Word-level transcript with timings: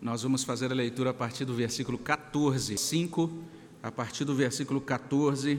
Nós 0.00 0.22
vamos 0.22 0.44
fazer 0.44 0.70
a 0.70 0.74
leitura 0.74 1.10
a 1.10 1.14
partir 1.14 1.44
do 1.44 1.54
versículo 1.54 1.96
14, 1.96 2.76
5, 2.76 3.32
a 3.82 3.90
partir 3.90 4.24
do 4.24 4.34
versículo 4.34 4.80
14, 4.80 5.58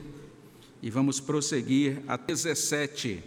e 0.82 0.90
vamos 0.92 1.20
prosseguir 1.20 2.04
a 2.08 2.16
17. 2.18 3.24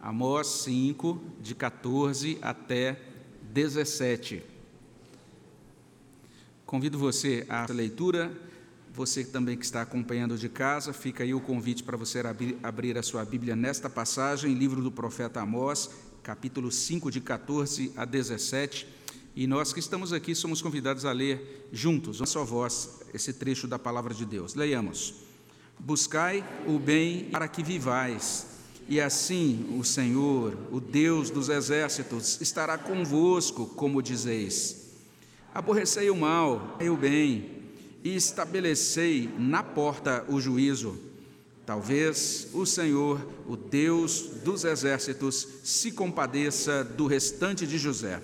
Amós 0.00 0.46
5, 0.64 1.20
de 1.40 1.54
14 1.54 2.38
até 2.40 3.00
17. 3.52 4.42
Convido 6.64 6.96
você 6.96 7.44
à 7.48 7.66
leitura, 7.70 8.32
você 8.94 9.24
também 9.24 9.56
que 9.56 9.64
está 9.64 9.82
acompanhando 9.82 10.38
de 10.38 10.48
casa, 10.48 10.92
fica 10.92 11.24
aí 11.24 11.34
o 11.34 11.40
convite 11.40 11.82
para 11.82 11.96
você 11.96 12.22
abrir 12.62 12.96
a 12.96 13.02
sua 13.02 13.24
Bíblia 13.24 13.56
nesta 13.56 13.90
passagem, 13.90 14.54
livro 14.54 14.80
do 14.80 14.92
profeta 14.92 15.40
Amós, 15.40 15.90
capítulo 16.22 16.70
5, 16.70 17.10
de 17.10 17.20
14 17.20 17.92
a 17.96 18.04
17. 18.04 18.99
E 19.34 19.46
nós 19.46 19.72
que 19.72 19.78
estamos 19.78 20.12
aqui 20.12 20.34
somos 20.34 20.60
convidados 20.60 21.04
a 21.04 21.12
ler 21.12 21.68
juntos, 21.72 22.20
uma 22.20 22.26
só 22.26 22.44
voz, 22.44 23.00
esse 23.14 23.32
trecho 23.32 23.68
da 23.68 23.78
palavra 23.78 24.12
de 24.12 24.24
Deus. 24.24 24.54
Leiamos: 24.54 25.14
Buscai 25.78 26.44
o 26.66 26.78
bem 26.78 27.24
para 27.30 27.46
que 27.46 27.62
vivais, 27.62 28.46
e 28.88 29.00
assim 29.00 29.76
o 29.78 29.84
Senhor, 29.84 30.56
o 30.72 30.80
Deus 30.80 31.30
dos 31.30 31.48
exércitos, 31.48 32.40
estará 32.40 32.76
convosco, 32.76 33.66
como 33.66 34.02
dizeis. 34.02 34.88
Aborrecei 35.54 36.10
o 36.10 36.16
mal 36.16 36.76
e 36.80 36.90
o 36.90 36.96
bem, 36.96 37.60
e 38.02 38.16
estabelecei 38.16 39.32
na 39.38 39.62
porta 39.62 40.24
o 40.28 40.40
juízo. 40.40 40.98
Talvez 41.64 42.48
o 42.52 42.66
Senhor, 42.66 43.24
o 43.46 43.56
Deus 43.56 44.22
dos 44.44 44.64
exércitos, 44.64 45.46
se 45.62 45.92
compadeça 45.92 46.82
do 46.82 47.06
restante 47.06 47.64
de 47.64 47.78
José. 47.78 48.20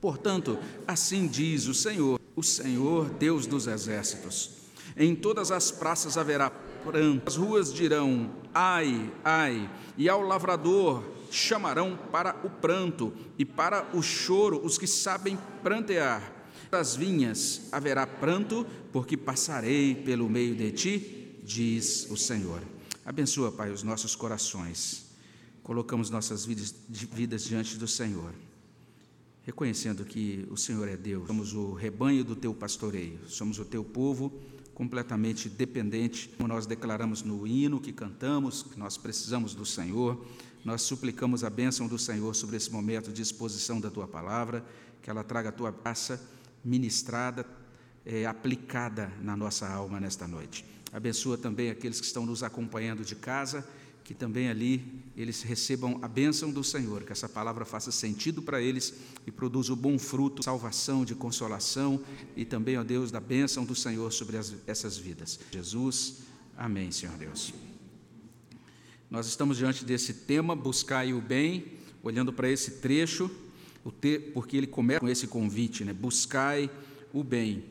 Portanto, 0.00 0.58
assim 0.86 1.26
diz 1.26 1.66
o 1.66 1.74
Senhor, 1.74 2.20
o 2.34 2.42
Senhor, 2.42 3.10
Deus 3.10 3.46
dos 3.46 3.66
exércitos: 3.66 4.50
em 4.96 5.14
todas 5.14 5.50
as 5.50 5.70
praças 5.70 6.16
haverá 6.16 6.50
pranto, 6.50 7.28
as 7.28 7.36
ruas 7.36 7.72
dirão 7.72 8.30
ai, 8.54 9.12
ai, 9.22 9.70
e 9.96 10.08
ao 10.08 10.22
lavrador 10.22 11.04
chamarão 11.30 11.96
para 12.10 12.34
o 12.44 12.50
pranto 12.50 13.12
e 13.38 13.44
para 13.44 13.88
o 13.94 14.02
choro 14.02 14.60
os 14.64 14.76
que 14.76 14.86
sabem 14.86 15.38
prantear. 15.62 16.38
Das 16.70 16.94
vinhas 16.94 17.68
haverá 17.72 18.06
pranto, 18.06 18.66
porque 18.92 19.16
passarei 19.16 19.94
pelo 19.94 20.28
meio 20.28 20.54
de 20.54 20.70
ti, 20.70 21.40
diz 21.42 22.08
o 22.10 22.16
Senhor. 22.16 22.62
Abençoa, 23.04 23.50
Pai, 23.50 23.70
os 23.70 23.82
nossos 23.82 24.14
corações. 24.14 25.06
Colocamos 25.62 26.10
nossas 26.10 26.44
vidas, 26.44 26.74
vidas 26.88 27.44
diante 27.44 27.76
do 27.76 27.88
Senhor, 27.88 28.32
reconhecendo 29.42 30.04
que 30.04 30.46
o 30.50 30.56
Senhor 30.56 30.88
é 30.88 30.96
Deus. 30.96 31.26
Somos 31.26 31.54
o 31.54 31.72
rebanho 31.72 32.24
do 32.24 32.36
teu 32.36 32.54
pastoreio, 32.54 33.18
somos 33.26 33.58
o 33.58 33.64
teu 33.64 33.84
povo 33.84 34.32
completamente 34.74 35.48
dependente, 35.48 36.30
como 36.38 36.48
nós 36.48 36.64
declaramos 36.64 37.22
no 37.22 37.46
hino 37.46 37.80
que 37.80 37.92
cantamos, 37.92 38.62
que 38.62 38.78
nós 38.78 38.96
precisamos 38.96 39.54
do 39.54 39.66
Senhor. 39.66 40.24
Nós 40.64 40.82
suplicamos 40.82 41.44
a 41.44 41.50
bênção 41.50 41.86
do 41.86 41.98
Senhor 41.98 42.34
sobre 42.34 42.56
esse 42.56 42.70
momento 42.70 43.12
de 43.12 43.20
exposição 43.20 43.78
da 43.78 43.90
tua 43.90 44.08
palavra, 44.08 44.64
que 45.02 45.10
ela 45.10 45.22
traga 45.22 45.50
a 45.50 45.52
tua 45.52 45.70
graça 45.70 46.18
ministrada, 46.64 47.46
é, 48.06 48.24
aplicada 48.24 49.12
na 49.20 49.36
nossa 49.36 49.68
alma 49.68 50.00
nesta 50.00 50.26
noite. 50.26 50.64
Abençoa 50.92 51.36
também 51.36 51.70
aqueles 51.70 52.00
que 52.00 52.06
estão 52.06 52.24
nos 52.24 52.42
acompanhando 52.42 53.04
de 53.04 53.14
casa, 53.14 53.66
que 54.10 54.14
também 54.14 54.48
ali 54.48 54.82
eles 55.16 55.40
recebam 55.42 56.00
a 56.02 56.08
bênção 56.08 56.50
do 56.50 56.64
Senhor, 56.64 57.04
que 57.04 57.12
essa 57.12 57.28
palavra 57.28 57.64
faça 57.64 57.92
sentido 57.92 58.42
para 58.42 58.60
eles 58.60 58.92
e 59.24 59.30
produza 59.30 59.72
o 59.72 59.76
bom 59.76 59.96
fruto, 60.00 60.42
salvação, 60.42 61.04
de 61.04 61.14
consolação 61.14 62.02
e 62.34 62.44
também, 62.44 62.76
ó 62.76 62.82
Deus, 62.82 63.12
da 63.12 63.20
bênção 63.20 63.64
do 63.64 63.72
Senhor 63.72 64.12
sobre 64.12 64.36
as, 64.36 64.52
essas 64.66 64.98
vidas. 64.98 65.38
Jesus, 65.52 66.22
amém, 66.56 66.90
Senhor 66.90 67.16
Deus. 67.16 67.54
Nós 69.08 69.28
estamos 69.28 69.56
diante 69.56 69.84
desse 69.84 70.12
tema, 70.12 70.56
buscai 70.56 71.12
o 71.12 71.20
bem, 71.20 71.78
olhando 72.02 72.32
para 72.32 72.50
esse 72.50 72.80
trecho, 72.80 73.30
porque 74.34 74.56
ele 74.56 74.66
começa 74.66 74.98
com 74.98 75.08
esse 75.08 75.28
convite, 75.28 75.84
né? 75.84 75.92
buscai 75.92 76.68
o 77.12 77.22
bem. 77.22 77.62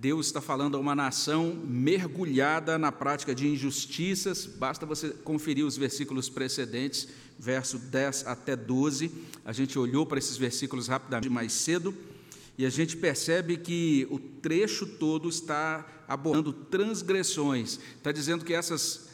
Deus 0.00 0.26
está 0.26 0.40
falando 0.40 0.76
a 0.76 0.80
uma 0.80 0.94
nação 0.94 1.60
mergulhada 1.66 2.78
na 2.78 2.92
prática 2.92 3.34
de 3.34 3.48
injustiças, 3.48 4.46
basta 4.46 4.86
você 4.86 5.10
conferir 5.10 5.66
os 5.66 5.76
versículos 5.76 6.28
precedentes, 6.28 7.08
verso 7.36 7.78
10 7.78 8.28
até 8.28 8.54
12. 8.54 9.10
A 9.44 9.52
gente 9.52 9.76
olhou 9.76 10.06
para 10.06 10.18
esses 10.18 10.36
versículos 10.36 10.86
rapidamente 10.86 11.28
mais 11.28 11.52
cedo 11.52 11.92
e 12.56 12.64
a 12.64 12.70
gente 12.70 12.96
percebe 12.96 13.56
que 13.56 14.06
o 14.08 14.20
trecho 14.20 14.86
todo 14.86 15.28
está 15.28 15.84
abordando 16.06 16.52
transgressões, 16.52 17.80
está 17.96 18.12
dizendo 18.12 18.44
que 18.44 18.54
essas 18.54 19.08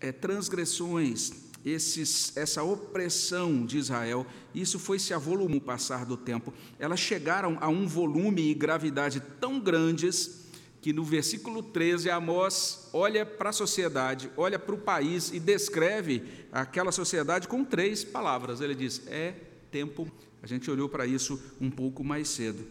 é, 0.00 0.12
transgressões, 0.12 1.32
esses, 1.64 2.36
essa 2.36 2.62
opressão 2.62 3.64
de 3.64 3.78
Israel, 3.78 4.26
isso 4.54 4.78
foi 4.78 4.98
se 4.98 5.14
avolumando 5.14 5.52
com 5.52 5.56
o 5.58 5.60
passar 5.60 6.04
do 6.04 6.16
tempo. 6.16 6.52
Elas 6.78 7.00
chegaram 7.00 7.56
a 7.60 7.68
um 7.68 7.86
volume 7.86 8.50
e 8.50 8.54
gravidade 8.54 9.20
tão 9.40 9.60
grandes 9.60 10.42
que 10.80 10.92
no 10.92 11.04
versículo 11.04 11.62
13 11.62 12.10
Amós 12.10 12.88
olha 12.92 13.24
para 13.24 13.50
a 13.50 13.52
sociedade, 13.52 14.28
olha 14.36 14.58
para 14.58 14.74
o 14.74 14.78
país 14.78 15.32
e 15.32 15.38
descreve 15.38 16.24
aquela 16.50 16.90
sociedade 16.90 17.46
com 17.46 17.64
três 17.64 18.02
palavras. 18.02 18.60
Ele 18.60 18.74
diz: 18.74 19.02
é 19.06 19.32
tempo. 19.70 20.10
A 20.42 20.46
gente 20.46 20.68
olhou 20.68 20.88
para 20.88 21.06
isso 21.06 21.40
um 21.60 21.70
pouco 21.70 22.02
mais 22.02 22.28
cedo. 22.28 22.66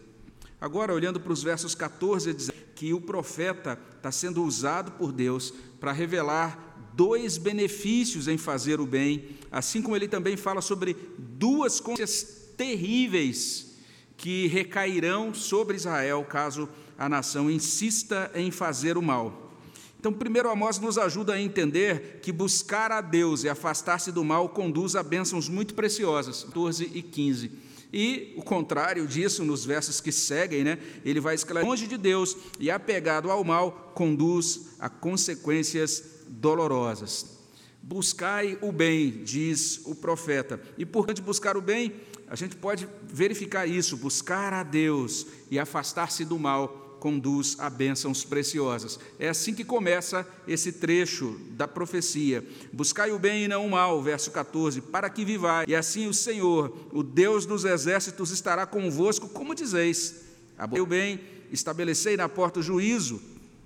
Agora, 0.60 0.94
olhando 0.94 1.18
para 1.18 1.32
os 1.32 1.42
versos 1.42 1.74
14 1.74 2.30
e 2.30 2.32
16, 2.34 2.62
que 2.74 2.92
o 2.92 3.00
profeta 3.00 3.78
está 3.96 4.12
sendo 4.12 4.44
usado 4.44 4.92
por 4.92 5.10
Deus 5.10 5.52
para 5.80 5.90
revelar 5.90 6.71
dois 6.94 7.38
benefícios 7.38 8.28
em 8.28 8.36
fazer 8.36 8.80
o 8.80 8.86
bem, 8.86 9.30
assim 9.50 9.82
como 9.82 9.96
ele 9.96 10.08
também 10.08 10.36
fala 10.36 10.60
sobre 10.60 10.96
duas 11.18 11.80
consequências 11.80 12.52
terríveis 12.56 13.72
que 14.16 14.46
recairão 14.46 15.34
sobre 15.34 15.76
Israel 15.76 16.24
caso 16.24 16.68
a 16.96 17.08
nação 17.08 17.50
insista 17.50 18.30
em 18.34 18.50
fazer 18.50 18.96
o 18.96 19.02
mal. 19.02 19.50
Então, 19.98 20.12
primeiro 20.12 20.50
Amós 20.50 20.78
nos 20.78 20.98
ajuda 20.98 21.34
a 21.34 21.40
entender 21.40 22.18
que 22.22 22.32
buscar 22.32 22.90
a 22.90 23.00
Deus 23.00 23.44
e 23.44 23.48
afastar-se 23.48 24.10
do 24.10 24.24
mal 24.24 24.48
conduz 24.48 24.96
a 24.96 25.02
bênçãos 25.02 25.48
muito 25.48 25.74
preciosas, 25.74 26.42
14 26.44 26.90
e 26.92 27.02
15. 27.02 27.50
E 27.92 28.32
o 28.36 28.42
contrário 28.42 29.06
disso, 29.06 29.44
nos 29.44 29.64
versos 29.64 30.00
que 30.00 30.10
seguem, 30.10 30.64
né, 30.64 30.78
ele 31.04 31.20
vai 31.20 31.34
esclarecer: 31.34 31.68
longe 31.68 31.86
de 31.86 31.96
Deus 31.96 32.36
e 32.58 32.70
apegado 32.70 33.30
ao 33.30 33.44
mal, 33.44 33.92
conduz 33.94 34.70
a 34.80 34.88
consequências 34.88 36.02
dolorosas. 36.32 37.38
Buscai 37.82 38.58
o 38.62 38.70
bem, 38.70 39.22
diz 39.24 39.80
o 39.84 39.94
profeta. 39.94 40.60
E 40.78 40.86
por 40.86 41.12
de 41.12 41.20
buscar 41.20 41.56
o 41.56 41.60
bem, 41.60 41.92
a 42.28 42.36
gente 42.36 42.56
pode 42.56 42.88
verificar 43.02 43.66
isso. 43.66 43.96
Buscar 43.96 44.52
a 44.52 44.62
Deus 44.62 45.26
e 45.50 45.58
afastar-se 45.58 46.24
do 46.24 46.38
mal 46.38 46.96
conduz 47.00 47.56
a 47.58 47.68
bênçãos 47.68 48.24
preciosas. 48.24 49.00
É 49.18 49.28
assim 49.28 49.52
que 49.52 49.64
começa 49.64 50.24
esse 50.46 50.70
trecho 50.70 51.36
da 51.50 51.66
profecia. 51.66 52.46
Buscai 52.72 53.10
o 53.10 53.18
bem 53.18 53.42
e 53.42 53.48
não 53.48 53.66
o 53.66 53.70
mal, 53.70 54.00
verso 54.00 54.30
14, 54.30 54.80
para 54.80 55.10
que 55.10 55.24
vivai. 55.24 55.64
E 55.66 55.74
assim 55.74 56.06
o 56.06 56.14
Senhor, 56.14 56.72
o 56.92 57.02
Deus 57.02 57.44
dos 57.44 57.64
exércitos, 57.64 58.30
estará 58.30 58.64
convosco, 58.66 59.28
como 59.28 59.52
dizeis. 59.52 60.22
Aborrecei 60.56 60.80
o 60.80 60.86
bem, 60.86 61.20
estabelecei 61.50 62.16
na 62.16 62.28
porta 62.28 62.60
o 62.60 62.62
juízo, 62.62 63.20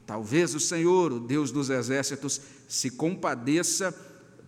Talvez 0.07 0.55
o 0.55 0.61
Senhor, 0.61 1.13
o 1.13 1.19
Deus 1.19 1.51
dos 1.51 1.69
exércitos, 1.69 2.41
se 2.69 2.91
compadeça 2.91 3.95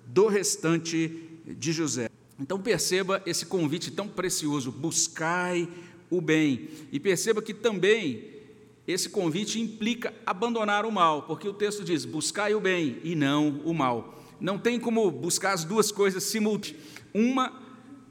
do 0.06 0.28
restante 0.28 1.40
de 1.46 1.72
José. 1.72 2.08
Então 2.38 2.60
perceba 2.60 3.20
esse 3.26 3.44
convite 3.44 3.90
tão 3.90 4.06
precioso: 4.06 4.70
buscai 4.70 5.68
o 6.08 6.20
bem. 6.20 6.68
E 6.92 7.00
perceba 7.00 7.42
que 7.42 7.52
também 7.52 8.38
esse 8.86 9.08
convite 9.08 9.60
implica 9.60 10.14
abandonar 10.24 10.86
o 10.86 10.92
mal, 10.92 11.22
porque 11.22 11.48
o 11.48 11.52
texto 11.52 11.82
diz: 11.82 12.04
buscai 12.04 12.54
o 12.54 12.60
bem 12.60 12.98
e 13.02 13.14
não 13.14 13.60
o 13.64 13.74
mal. 13.74 14.14
Não 14.40 14.58
tem 14.58 14.78
como 14.78 15.10
buscar 15.10 15.52
as 15.52 15.64
duas 15.64 15.90
coisas 15.90 16.22
simultaneamente. 16.22 16.76
Uma 17.12 17.66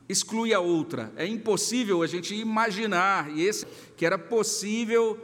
exclui 0.09 0.53
a 0.53 0.59
outra. 0.59 1.13
É 1.15 1.25
impossível 1.25 2.01
a 2.01 2.07
gente 2.07 2.35
imaginar, 2.35 3.31
e 3.35 3.43
esse 3.43 3.65
que 3.95 4.05
era 4.05 4.17
possível 4.17 5.17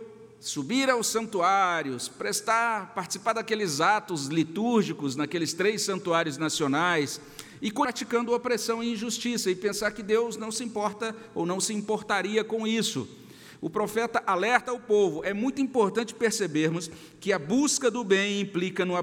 subir 0.44 0.90
aos 0.90 1.07
santuários, 1.07 2.10
prestar, 2.10 2.94
participar 2.94 3.31
daqueles 3.31 3.80
atos 3.80 4.28
litúrgicos 4.28 5.16
naqueles 5.16 5.54
três 5.54 5.84
santuários 5.84 6.38
nacionais 6.38 7.22
e 7.62 7.72
praticando 7.72 8.34
opressão 8.34 8.84
e 8.84 8.92
injustiça 8.92 9.50
e 9.50 9.56
pensar 9.56 9.92
que 9.92 10.04
Deus 10.04 10.36
não 10.36 10.51
se 10.51 10.62
importa 10.62 11.16
ou 11.34 11.45
não 11.45 11.62
se 11.62 11.74
importaria 11.74 12.44
com 12.44 12.68
isso. 12.68 13.07
O 13.62 13.69
profeta 13.69 14.22
alerta 14.28 14.74
o 14.74 14.80
povo. 14.81 15.24
É 15.24 15.34
muito 15.34 15.62
importante 15.62 16.13
percebermos 16.13 16.92
que 17.22 17.31
a 17.31 17.39
busca 17.39 17.89
do 17.89 18.04
bem 18.04 18.42
implica, 18.42 18.84
no, 18.84 18.96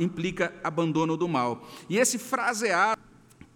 implica 0.00 0.54
abandono 0.64 1.14
do 1.14 1.28
mal. 1.28 1.68
E 1.90 1.98
esse 1.98 2.18
fraseado 2.18 2.98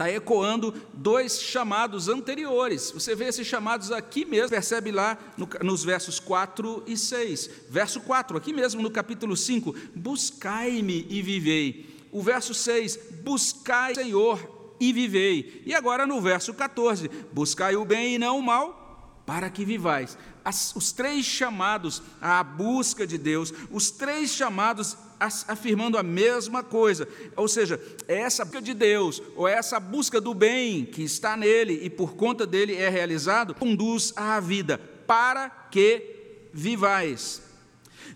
está 0.00 0.10
ecoando 0.10 0.74
dois 0.94 1.42
chamados 1.42 2.08
anteriores. 2.08 2.90
Você 2.90 3.14
vê 3.14 3.26
esses 3.26 3.46
chamados 3.46 3.92
aqui 3.92 4.24
mesmo, 4.24 4.48
percebe 4.48 4.90
lá 4.90 5.18
no, 5.36 5.46
nos 5.62 5.84
versos 5.84 6.18
4 6.18 6.84
e 6.86 6.96
6. 6.96 7.50
Verso 7.68 8.00
4, 8.00 8.38
aqui 8.38 8.50
mesmo 8.54 8.80
no 8.80 8.90
capítulo 8.90 9.36
5: 9.36 9.74
Buscai-me 9.94 11.06
e 11.10 11.20
vivei. 11.20 12.06
O 12.10 12.22
verso 12.22 12.54
6: 12.54 12.98
Buscai, 13.22 13.94
Senhor, 13.94 14.74
e 14.80 14.90
vivei. 14.90 15.62
E 15.66 15.74
agora 15.74 16.06
no 16.06 16.18
verso 16.18 16.54
14: 16.54 17.10
Buscai 17.30 17.76
o 17.76 17.84
bem 17.84 18.14
e 18.14 18.18
não 18.18 18.38
o 18.38 18.42
mal, 18.42 19.22
para 19.26 19.50
que 19.50 19.66
vivais. 19.66 20.16
As, 20.42 20.74
os 20.74 20.92
três 20.92 21.26
chamados 21.26 22.02
à 22.22 22.42
busca 22.42 23.06
de 23.06 23.18
Deus, 23.18 23.52
os 23.70 23.90
três 23.90 24.30
chamados 24.30 24.96
afirmando 25.20 25.98
a 25.98 26.02
mesma 26.02 26.62
coisa. 26.62 27.06
Ou 27.36 27.46
seja, 27.46 27.80
é 28.08 28.20
essa 28.20 28.44
busca 28.44 28.62
de 28.62 28.74
Deus, 28.74 29.22
ou 29.36 29.46
é 29.46 29.52
essa 29.52 29.78
busca 29.78 30.20
do 30.20 30.32
bem 30.32 30.86
que 30.86 31.02
está 31.02 31.36
nele 31.36 31.78
e 31.82 31.90
por 31.90 32.14
conta 32.14 32.46
dele 32.46 32.74
é 32.74 32.88
realizado, 32.88 33.54
conduz 33.54 34.12
à 34.16 34.40
vida, 34.40 34.78
para 35.06 35.50
que 35.70 36.48
vivais. 36.52 37.42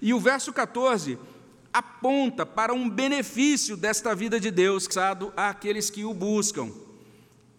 E 0.00 0.14
o 0.14 0.20
verso 0.20 0.52
14 0.52 1.18
aponta 1.72 2.46
para 2.46 2.72
um 2.72 2.88
benefício 2.88 3.76
desta 3.76 4.14
vida 4.14 4.40
de 4.40 4.50
Deus, 4.50 4.86
dado 4.86 5.32
àqueles 5.36 5.90
que 5.90 6.04
o 6.04 6.14
buscam. 6.14 6.70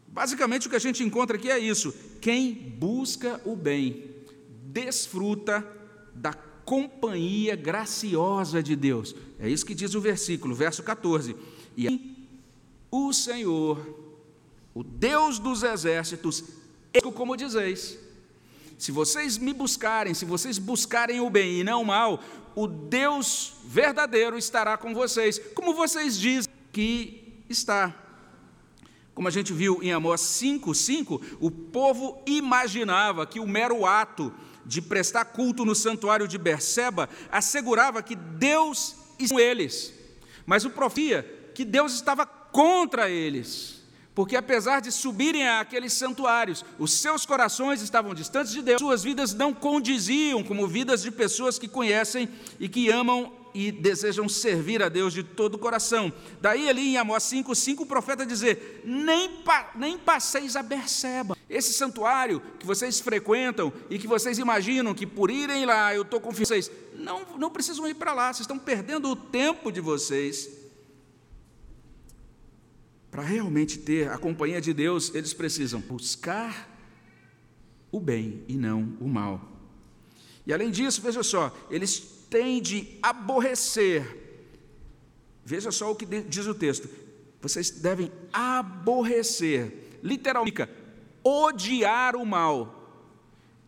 Basicamente, 0.08 0.68
o 0.68 0.70
que 0.70 0.76
a 0.78 0.80
gente 0.80 1.04
encontra 1.04 1.36
aqui 1.36 1.52
é 1.52 1.60
isso: 1.60 1.94
quem 2.22 2.54
busca 2.54 3.42
o 3.46 3.56
bem 3.56 4.16
desfruta 4.64 5.66
da 6.14 6.34
companhia 6.66 7.56
graciosa 7.56 8.62
de 8.62 8.76
Deus. 8.76 9.16
É 9.40 9.48
isso 9.48 9.66
que 9.66 9.76
diz 9.76 9.94
o 9.94 10.02
versículo, 10.02 10.56
verso 10.56 10.82
14. 10.84 11.36
E 11.78 12.28
o 12.92 13.14
Senhor, 13.14 13.80
o 14.74 14.84
Deus 14.84 15.38
dos 15.38 15.64
exércitos, 15.64 16.44
como 17.14 17.38
dizeis, 17.38 17.98
se 18.78 18.92
vocês 18.92 19.38
me 19.38 19.54
buscarem, 19.54 20.14
se 20.14 20.26
vocês 20.26 20.58
buscarem 20.58 21.22
o 21.22 21.30
bem 21.30 21.60
e 21.60 21.64
não 21.64 21.82
o 21.82 21.86
mal, 21.86 22.22
o 22.56 22.68
Deus 22.68 23.54
verdadeiro 23.66 24.38
estará 24.38 24.78
com 24.78 24.94
vocês, 24.94 25.40
como 25.54 25.74
vocês 25.74 26.18
dizem 26.18 26.52
que 26.72 27.44
está. 27.50 27.94
Como 29.14 29.30
a 29.30 29.32
gente 29.32 29.54
viu 29.54 29.82
em 29.82 29.94
Amós 29.94 30.22
5,5, 30.22 31.22
o 31.40 31.50
povo 31.50 32.22
imaginava 32.26 33.26
que 33.26 33.40
o 33.40 33.48
mero 33.48 33.86
ato 33.86 34.34
de 34.66 34.82
prestar 34.82 35.26
culto 35.26 35.64
no 35.64 35.76
santuário 35.76 36.28
de 36.28 36.38
Berseba 36.38 37.10
assegurava 37.32 38.02
que 38.02 38.16
Deus 38.16 38.90
estava 38.90 39.06
com 39.30 39.40
eles. 39.40 39.94
Mas 40.46 40.66
o 40.66 40.70
profia 40.70 41.24
que 41.54 41.64
Deus 41.64 41.94
estava 41.94 42.26
contra 42.26 43.10
eles. 43.10 43.82
Porque 44.14 44.36
apesar 44.36 44.80
de 44.80 44.92
subirem 44.92 45.48
àqueles 45.48 45.92
santuários, 45.94 46.64
os 46.80 46.94
seus 46.94 47.26
corações 47.26 47.82
estavam 47.82 48.14
distantes 48.14 48.54
de 48.54 48.62
Deus, 48.62 48.80
suas 48.80 49.04
vidas 49.04 49.34
não 49.34 49.54
condiziam 49.54 50.42
como 50.42 50.68
vidas 50.68 51.02
de 51.02 51.12
pessoas 51.12 51.60
que 51.60 51.68
conhecem 51.68 52.30
e 52.60 52.70
que 52.70 52.90
amam 52.90 53.32
e 53.56 53.72
desejam 53.72 54.28
servir 54.28 54.84
a 54.84 54.90
Deus 54.90 55.14
de 55.14 55.24
todo 55.24 55.56
o 55.56 55.58
coração. 55.58 56.12
Daí 56.42 56.68
ali 56.68 56.90
em 56.90 56.98
Amós 56.98 57.24
5, 57.24 57.56
5 57.56 57.84
o 57.84 57.86
profeta 57.86 58.26
dizer, 58.26 58.82
nem, 58.84 59.30
pa, 59.44 59.72
nem 59.76 59.98
passeis 59.98 60.58
a 60.58 60.62
Berseba. 60.62 61.38
Esse 61.50 61.74
santuário 61.74 62.42
que 62.60 62.66
vocês 62.66 63.00
frequentam 63.00 63.72
e 63.90 63.98
que 63.98 64.08
vocês 64.08 64.38
imaginam 64.40 64.94
que 64.94 65.08
por 65.08 65.32
irem 65.32 65.66
lá 65.66 65.96
eu 65.96 66.02
estou 66.02 66.20
confiando 66.20 66.50
vocês, 66.50 66.70
não, 66.96 67.38
não 67.38 67.50
precisam 67.50 67.88
ir 67.88 67.94
para 67.94 68.14
lá, 68.14 68.34
vocês 68.34 68.42
estão 68.42 68.60
perdendo 68.60 69.10
o 69.10 69.16
tempo 69.16 69.72
de 69.72 69.80
vocês. 69.80 70.50
Para 73.10 73.24
realmente 73.24 73.80
ter 73.80 74.12
a 74.12 74.18
companhia 74.18 74.60
de 74.60 74.74
Deus, 74.74 75.16
eles 75.16 75.34
precisam 75.34 75.80
buscar 75.80 76.70
o 77.90 78.02
bem 78.02 78.44
e 78.50 78.58
não 78.58 78.98
o 79.00 79.08
mal. 79.08 79.50
E 80.46 80.54
além 80.54 80.70
disso, 80.70 81.02
veja 81.02 81.24
só, 81.24 81.56
eles 81.72 82.15
tem 82.30 82.62
de 82.62 82.98
aborrecer. 83.02 84.24
Veja 85.44 85.72
só 85.72 85.92
o 85.92 85.96
que 85.96 86.06
diz 86.06 86.48
o 86.48 86.56
texto. 86.56 86.90
Vocês 87.42 87.70
devem 87.70 88.12
aborrecer, 88.34 90.00
literalmente, 90.02 90.68
odiar 91.24 92.16
o 92.16 92.26
mal 92.26 92.76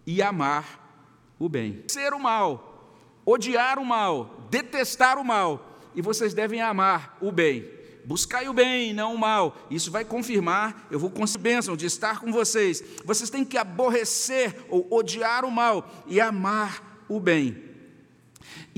e 0.05 0.21
amar 0.21 1.35
o 1.39 1.47
bem. 1.47 1.83
Ser 1.87 2.13
o 2.13 2.19
mal, 2.19 2.93
odiar 3.25 3.77
o 3.77 3.85
mal, 3.85 4.47
detestar 4.49 5.19
o 5.19 5.23
mal, 5.23 5.79
e 5.93 6.01
vocês 6.01 6.33
devem 6.33 6.61
amar 6.61 7.17
o 7.21 7.31
bem. 7.31 7.77
Buscai 8.05 8.47
o 8.47 8.53
bem, 8.53 8.93
não 8.93 9.13
o 9.13 9.17
mal. 9.17 9.57
Isso 9.69 9.91
vai 9.91 10.05
confirmar, 10.05 10.87
eu 10.89 10.97
vou 10.97 11.09
conseguir 11.09 11.43
bênção 11.43 11.75
de 11.75 11.85
estar 11.85 12.21
com 12.21 12.31
vocês. 12.31 12.81
Vocês 13.03 13.29
têm 13.29 13.43
que 13.43 13.57
aborrecer 13.57 14.55
ou 14.69 14.87
odiar 14.89 15.43
o 15.43 15.51
mal 15.51 15.87
e 16.07 16.21
amar 16.21 17.03
o 17.09 17.19
bem. 17.19 17.66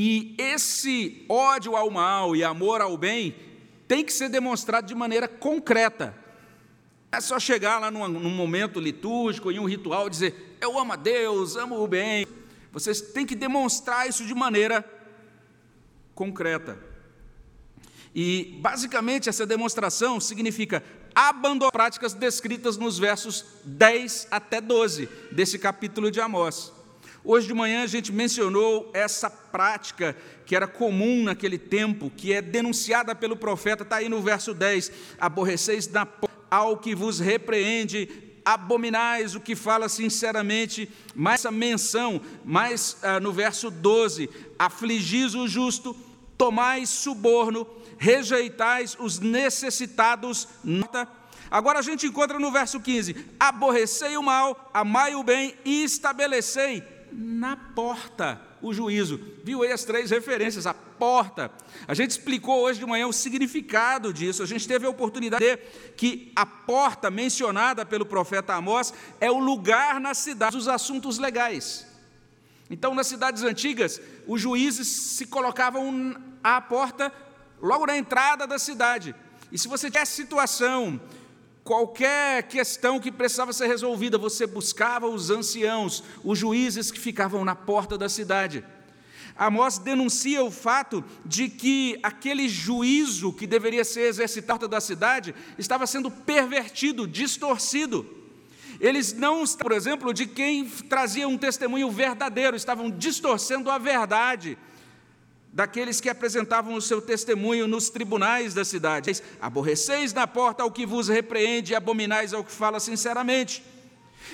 E 0.02 0.34
esse 0.38 1.26
ódio 1.28 1.76
ao 1.76 1.92
mal 1.92 2.34
e 2.34 2.42
amor 2.42 2.80
ao 2.80 2.98
bem 2.98 3.36
tem 3.86 4.02
que 4.02 4.14
ser 4.14 4.30
demonstrado 4.30 4.88
de 4.88 4.96
maneira 4.96 5.28
concreta. 5.28 6.16
É 7.12 7.20
só 7.20 7.38
chegar 7.38 7.80
lá 7.80 7.92
num, 7.92 8.08
num 8.08 8.30
momento 8.30 8.80
litúrgico, 8.80 9.52
em 9.52 9.60
um 9.60 9.66
ritual, 9.66 10.08
e 10.08 10.10
dizer, 10.10 10.58
eu 10.62 10.80
amo 10.80 10.94
a 10.94 10.96
Deus, 10.96 11.58
amo 11.58 11.84
o 11.84 11.86
bem. 11.86 12.26
Vocês 12.72 13.02
têm 13.02 13.26
que 13.26 13.36
demonstrar 13.36 14.08
isso 14.08 14.26
de 14.26 14.34
maneira 14.34 14.90
concreta. 16.16 16.80
E, 18.16 18.58
basicamente, 18.62 19.28
essa 19.28 19.46
demonstração 19.46 20.18
significa 20.22 20.82
abandonar 21.14 21.74
práticas 21.74 22.14
descritas 22.14 22.78
nos 22.78 22.98
versos 22.98 23.44
10 23.66 24.30
até 24.32 24.62
12 24.62 25.10
desse 25.30 25.60
capítulo 25.60 26.10
de 26.10 26.22
Amós. 26.22 26.79
Hoje 27.24 27.48
de 27.48 27.54
manhã 27.54 27.84
a 27.84 27.88
gente 27.88 28.14
mencionou 28.14 28.90
essa 28.94 29.30
prática 29.30 30.16
que 30.46 30.56
era 30.56 30.68
comum 30.68 31.24
naquele 31.24 31.58
tempo, 31.58 32.10
que 32.10 32.32
é 32.32 32.42
denunciada 32.42 33.14
pelo 33.14 33.36
profeta, 33.36 33.84
está 33.84 33.98
aí 33.98 34.08
no 34.08 34.22
verso 34.22 34.54
10: 34.54 34.92
aborreceis 35.20 35.88
na 35.88 36.08
ao 36.50 36.78
que 36.78 36.96
vos 36.96 37.20
repreende, 37.20 38.10
abominais 38.44 39.36
o 39.36 39.40
que 39.40 39.56
fala 39.56 39.88
sinceramente, 39.88 40.90
mais 41.14 41.42
essa 41.42 41.52
menção, 41.52 42.22
mais 42.44 42.98
ah, 43.04 43.20
no 43.20 43.34
verso 43.34 43.70
12: 43.70 44.30
afligis 44.58 45.36
o 45.36 45.46
justo, 45.46 45.96
tomais 46.38 46.90
suborno, 46.90 47.68
rejeitais 47.98 48.96
os 48.98 49.20
necessitados, 49.20 50.48
nota. 50.64 51.08
Agora 51.52 51.80
a 51.80 51.84
gente 51.84 52.08
encontra 52.08 52.40
no 52.40 52.50
verso 52.50 52.80
15: 52.80 53.14
aborrecei 53.38 54.16
o 54.16 54.24
mal, 54.24 54.72
amai 54.74 55.16
o 55.16 55.24
bem 55.24 55.54
e 55.66 55.84
estabelecei 55.84 56.99
na 57.12 57.56
porta 57.56 58.42
o 58.62 58.74
juízo. 58.74 59.20
Viu 59.44 59.64
aí 59.64 59.72
as 59.72 59.84
três 59.84 60.12
referências, 60.12 60.68
a 60.68 60.74
porta. 60.74 61.52
A 61.88 61.94
gente 61.94 62.12
explicou 62.12 62.62
hoje 62.62 62.80
de 62.80 62.86
manhã 62.86 63.08
o 63.08 63.14
significado 63.14 64.14
disso. 64.14 64.44
A 64.44 64.46
gente 64.46 64.68
teve 64.68 64.86
a 64.86 64.90
oportunidade 64.90 65.44
de 65.44 65.50
ver 65.50 65.94
que 65.96 66.32
a 66.36 66.46
porta 66.46 67.10
mencionada 67.10 67.86
pelo 67.86 68.06
profeta 68.06 68.54
Amós 68.54 68.94
é 69.20 69.32
o 69.32 69.40
lugar 69.40 70.00
na 70.00 70.14
cidade 70.14 70.58
dos 70.58 70.68
assuntos 70.68 71.18
legais. 71.18 71.88
Então, 72.70 72.94
nas 72.94 73.08
cidades 73.08 73.44
antigas, 73.44 74.00
os 74.28 74.40
juízes 74.40 74.88
se 74.88 75.26
colocavam 75.26 76.16
à 76.44 76.62
porta 76.62 77.12
logo 77.62 77.86
na 77.86 77.98
entrada 77.98 78.46
da 78.46 78.60
cidade. 78.60 79.16
E 79.52 79.58
se 79.58 79.68
você 79.68 79.90
tivesse 79.90 80.14
situação 80.14 81.02
qualquer 81.70 82.42
questão 82.48 83.00
que 83.00 83.12
precisava 83.12 83.54
ser 83.54 83.68
resolvida, 83.68 84.18
você 84.18 84.48
buscava 84.48 85.06
os 85.06 85.30
anciãos, 85.30 86.04
os 86.24 86.40
juízes 86.40 86.90
que 86.90 87.00
ficavam 87.00 87.46
na 87.46 87.54
porta 87.54 87.96
da 87.96 88.10
cidade. 88.10 88.66
Amós 89.38 89.78
denuncia 89.78 90.44
o 90.44 90.50
fato 90.50 91.06
de 91.24 91.48
que 91.48 92.00
aquele 92.02 92.50
juízo 92.50 93.32
que 93.32 93.46
deveria 93.46 93.86
ser 93.86 94.08
exercitado 94.08 94.68
da 94.68 94.82
cidade 94.82 95.36
estava 95.60 95.86
sendo 95.86 96.10
pervertido, 96.10 97.08
distorcido. 97.08 98.04
Eles 98.80 99.14
não, 99.14 99.44
por 99.46 99.72
exemplo, 99.72 100.12
de 100.12 100.26
quem 100.26 100.66
trazia 100.68 101.28
um 101.28 101.38
testemunho 101.38 101.92
verdadeiro, 101.92 102.58
estavam 102.58 102.90
distorcendo 102.90 103.70
a 103.70 103.78
verdade 103.78 104.58
daqueles 105.52 106.00
que 106.00 106.10
apresentavam 106.10 106.74
o 106.74 106.82
seu 106.82 107.02
testemunho 107.02 107.68
nos 107.68 107.90
tribunais 107.90 108.54
da 108.54 108.64
cidade. 108.64 109.12
Aborreceis 109.42 110.14
na 110.14 110.28
porta 110.28 110.64
ao 110.64 110.72
que 110.72 110.86
vos 110.86 111.08
repreende 111.08 111.74
e 111.74 111.76
abominais 111.76 112.34
ao 112.34 112.44
que 112.44 112.52
fala 112.52 112.80
sinceramente. 112.80 113.64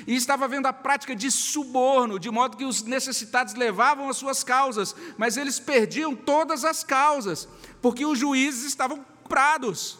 E 0.05 0.15
estava 0.15 0.47
vendo 0.47 0.65
a 0.65 0.73
prática 0.73 1.15
de 1.15 1.31
suborno, 1.31 2.19
de 2.19 2.29
modo 2.29 2.57
que 2.57 2.65
os 2.65 2.83
necessitados 2.83 3.53
levavam 3.53 4.09
as 4.09 4.17
suas 4.17 4.43
causas, 4.43 4.95
mas 5.17 5.37
eles 5.37 5.59
perdiam 5.59 6.15
todas 6.15 6.65
as 6.65 6.83
causas, 6.83 7.47
porque 7.81 8.05
os 8.05 8.19
juízes 8.19 8.65
estavam 8.65 9.05
prados. 9.29 9.97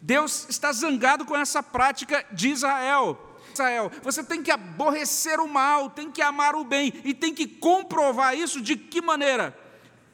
Deus 0.00 0.46
está 0.48 0.72
zangado 0.72 1.24
com 1.24 1.36
essa 1.36 1.62
prática 1.62 2.24
de 2.32 2.50
Israel. 2.50 3.18
Israel, 3.52 3.90
você 4.02 4.22
tem 4.22 4.42
que 4.42 4.50
aborrecer 4.50 5.40
o 5.40 5.48
mal, 5.48 5.90
tem 5.90 6.10
que 6.10 6.22
amar 6.22 6.54
o 6.54 6.64
bem, 6.64 6.92
e 7.04 7.12
tem 7.12 7.34
que 7.34 7.46
comprovar 7.46 8.36
isso 8.36 8.60
de 8.60 8.76
que 8.76 9.00
maneira? 9.00 9.58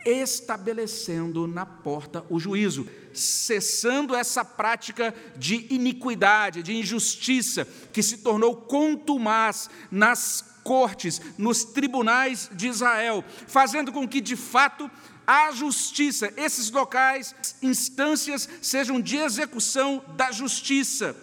Estabelecendo 0.06 1.46
na 1.46 1.66
porta 1.66 2.25
o 2.30 2.38
juízo, 2.38 2.86
cessando 3.12 4.14
essa 4.14 4.44
prática 4.44 5.14
de 5.36 5.66
iniquidade, 5.75 6.62
de 6.62 6.75
injustiça, 6.75 7.66
que 7.92 8.02
se 8.02 8.18
tornou 8.18 8.54
contumaz 8.54 9.68
nas 9.90 10.56
cortes, 10.62 11.20
nos 11.36 11.64
tribunais 11.64 12.50
de 12.52 12.68
Israel, 12.68 13.25
fazendo 13.46 13.92
com 13.92 14.06
que, 14.06 14.20
de 14.20 14.36
fato, 14.36 14.90
a 15.26 15.50
justiça, 15.50 16.32
esses 16.36 16.70
locais, 16.70 17.34
instâncias, 17.60 18.48
sejam 18.62 19.00
de 19.00 19.16
execução 19.16 20.04
da 20.16 20.30
justiça. 20.30 21.16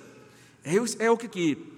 É, 0.64 1.06
é 1.06 1.10
o 1.10 1.18
que, 1.18 1.28
que 1.28 1.74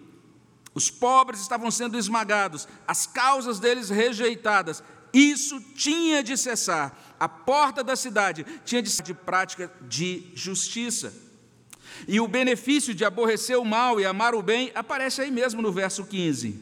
os 0.75 0.91
pobres 0.91 1.39
estavam 1.39 1.71
sendo 1.71 1.97
esmagados, 1.97 2.67
as 2.85 3.07
causas 3.07 3.59
deles 3.59 3.89
rejeitadas, 3.89 4.83
isso 5.15 5.61
tinha 5.73 6.21
de 6.21 6.35
cessar. 6.35 7.15
A 7.17 7.29
porta 7.29 7.81
da 7.81 7.95
cidade 7.95 8.45
tinha 8.65 8.81
de 8.81 8.89
ser 8.89 9.03
de 9.03 9.13
prática 9.13 9.71
de 9.87 10.25
justiça. 10.35 11.13
E 12.05 12.19
o 12.19 12.27
benefício 12.27 12.93
de 12.93 13.05
aborrecer 13.05 13.57
o 13.57 13.63
mal 13.63 13.97
e 13.97 14.05
amar 14.05 14.35
o 14.35 14.41
bem 14.41 14.73
aparece 14.75 15.21
aí 15.21 15.31
mesmo 15.31 15.61
no 15.61 15.71
verso 15.71 16.03
15. 16.03 16.59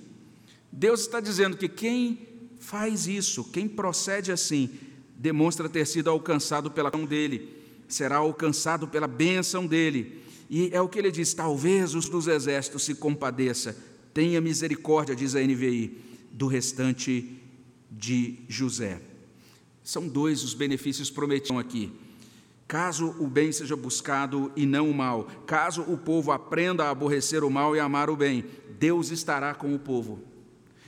Deus 0.71 1.01
está 1.01 1.19
dizendo 1.19 1.57
que 1.57 1.67
quem 1.67 2.27
faz 2.59 3.07
isso, 3.07 3.43
quem 3.45 3.67
procede 3.67 4.31
assim, 4.31 4.69
demonstra 5.15 5.67
ter 5.67 5.87
sido 5.87 6.11
alcançado 6.11 6.69
pela 6.69 6.91
mão 6.91 7.05
dele, 7.05 7.49
será 7.87 8.17
alcançado 8.17 8.87
pela 8.87 9.07
bênção 9.07 9.65
dele. 9.65 10.21
E 10.47 10.69
é 10.71 10.79
o 10.79 10.87
que 10.87 10.99
ele 10.99 11.11
diz: 11.11 11.33
talvez 11.33 11.95
os 11.95 12.07
dos 12.07 12.27
exércitos 12.27 12.83
se 12.83 12.93
compadeça, 12.93 13.75
tenha 14.13 14.39
misericórdia, 14.39 15.15
diz 15.15 15.33
a 15.33 15.41
NVI, 15.41 15.97
do 16.31 16.45
restante 16.45 17.42
de 17.97 18.39
José. 18.47 19.01
São 19.83 20.07
dois 20.07 20.43
os 20.43 20.53
benefícios 20.53 21.09
prometidos 21.09 21.59
aqui. 21.59 21.91
Caso 22.67 23.15
o 23.19 23.27
bem 23.27 23.51
seja 23.51 23.75
buscado 23.75 24.51
e 24.55 24.65
não 24.65 24.89
o 24.89 24.93
mal, 24.93 25.25
caso 25.45 25.81
o 25.83 25.97
povo 25.97 26.31
aprenda 26.31 26.85
a 26.85 26.89
aborrecer 26.89 27.43
o 27.43 27.49
mal 27.49 27.75
e 27.75 27.79
amar 27.79 28.09
o 28.09 28.15
bem, 28.15 28.45
Deus 28.79 29.11
estará 29.11 29.53
com 29.53 29.75
o 29.75 29.79
povo. 29.79 30.23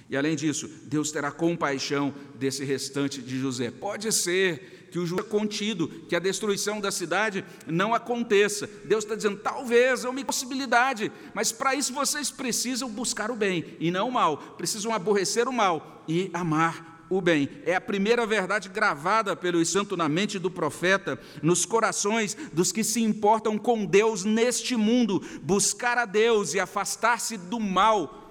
E 0.10 0.16
além 0.16 0.36
disso, 0.36 0.70
Deus 0.84 1.12
terá 1.12 1.32
compaixão 1.32 2.14
desse 2.36 2.64
restante 2.64 3.22
de 3.22 3.40
José. 3.40 3.72
Pode 3.72 4.12
ser 4.12 4.88
que 4.92 5.00
o 5.00 5.06
juízo 5.06 5.26
contido, 5.26 5.88
que 6.08 6.16
a 6.16 6.20
destruição 6.20 6.80
da 6.80 6.92
cidade 6.92 7.44
não 7.68 7.94
aconteça. 7.94 8.70
Deus 8.86 9.04
está 9.04 9.16
dizendo, 9.16 9.38
talvez 9.38 10.06
é 10.06 10.10
uma 10.10 10.24
possibilidade, 10.24 11.12
mas 11.34 11.52
para 11.52 11.76
isso 11.76 11.92
vocês 11.92 12.32
precisam 12.32 12.90
buscar 12.90 13.30
o 13.30 13.36
bem 13.36 13.76
e 13.80 13.92
não 13.92 14.08
o 14.08 14.12
mal. 14.12 14.38
Precisam 14.38 14.94
aborrecer 14.94 15.48
o 15.48 15.54
mal 15.54 16.04
e 16.08 16.30
amar 16.34 16.95
o 17.10 17.22
bem. 17.22 17.50
É 17.66 17.76
a 17.76 17.82
primeira 17.82 18.26
verdade 18.26 18.70
gravada 18.70 19.36
pelo 19.36 19.64
Santo 19.66 19.96
na 19.96 20.10
mente 20.10 20.40
do 20.40 20.50
profeta, 20.50 21.20
nos 21.42 21.66
corações 21.66 22.36
dos 22.54 22.72
que 22.72 22.84
se 22.84 23.02
importam 23.02 23.58
com 23.58 23.86
Deus 23.86 24.24
neste 24.24 24.76
mundo. 24.76 25.22
Buscar 25.42 25.98
a 25.98 26.06
Deus 26.06 26.54
e 26.54 26.60
afastar-se 26.60 27.38
do 27.38 27.60
mal 27.60 28.22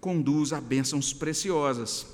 conduz 0.00 0.52
a 0.52 0.60
bênçãos 0.60 1.12
preciosas. 1.12 2.06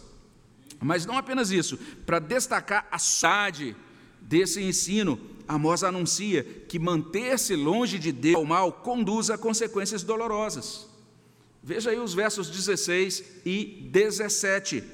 Mas 0.81 1.07
não 1.07 1.17
apenas 1.17 1.51
isso, 1.51 1.79
para 2.07 2.19
destacar 2.19 2.87
a 2.91 2.99
sade 2.99 3.75
desse 4.21 4.63
ensino, 4.63 5.19
Amós 5.49 5.83
anuncia 5.83 6.45
que 6.45 6.79
manter-se 6.79 7.57
longe 7.57 7.99
de 7.99 8.13
Deus 8.13 8.37
ao 8.37 8.45
mal 8.45 8.71
conduz 8.71 9.31
a 9.31 9.39
consequências 9.39 10.03
dolorosas. 10.03 10.87
Veja 11.63 11.91
aí 11.91 11.99
os 11.99 12.13
versos 12.13 12.51
16 12.51 13.25
e 13.47 13.89
17. 13.91 14.85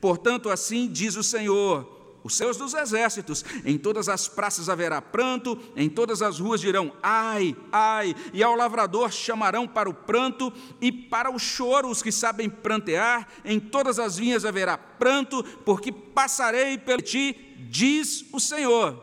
Portanto, 0.00 0.48
assim 0.48 0.88
diz 0.88 1.16
o 1.16 1.22
Senhor, 1.22 2.00
os 2.22 2.36
seus 2.36 2.56
dos 2.56 2.74
exércitos, 2.74 3.44
em 3.64 3.78
todas 3.78 4.08
as 4.08 4.28
praças 4.28 4.68
haverá 4.68 5.00
pranto, 5.00 5.58
em 5.74 5.88
todas 5.88 6.20
as 6.20 6.38
ruas 6.38 6.60
dirão 6.60 6.92
ai, 7.02 7.56
ai, 7.72 8.14
e 8.32 8.42
ao 8.42 8.54
lavrador 8.54 9.10
chamarão 9.10 9.66
para 9.66 9.88
o 9.88 9.94
pranto 9.94 10.52
e 10.80 10.92
para 10.92 11.30
o 11.30 11.38
choro 11.38 11.88
os 11.88 12.02
que 12.02 12.12
sabem 12.12 12.48
prantear, 12.48 13.26
em 13.44 13.58
todas 13.58 13.98
as 13.98 14.16
vinhas 14.16 14.44
haverá 14.44 14.76
pranto, 14.76 15.42
porque 15.64 15.90
passarei 15.90 16.76
pelo 16.76 17.00
ti, 17.00 17.56
diz 17.70 18.24
o 18.32 18.40
Senhor. 18.40 19.02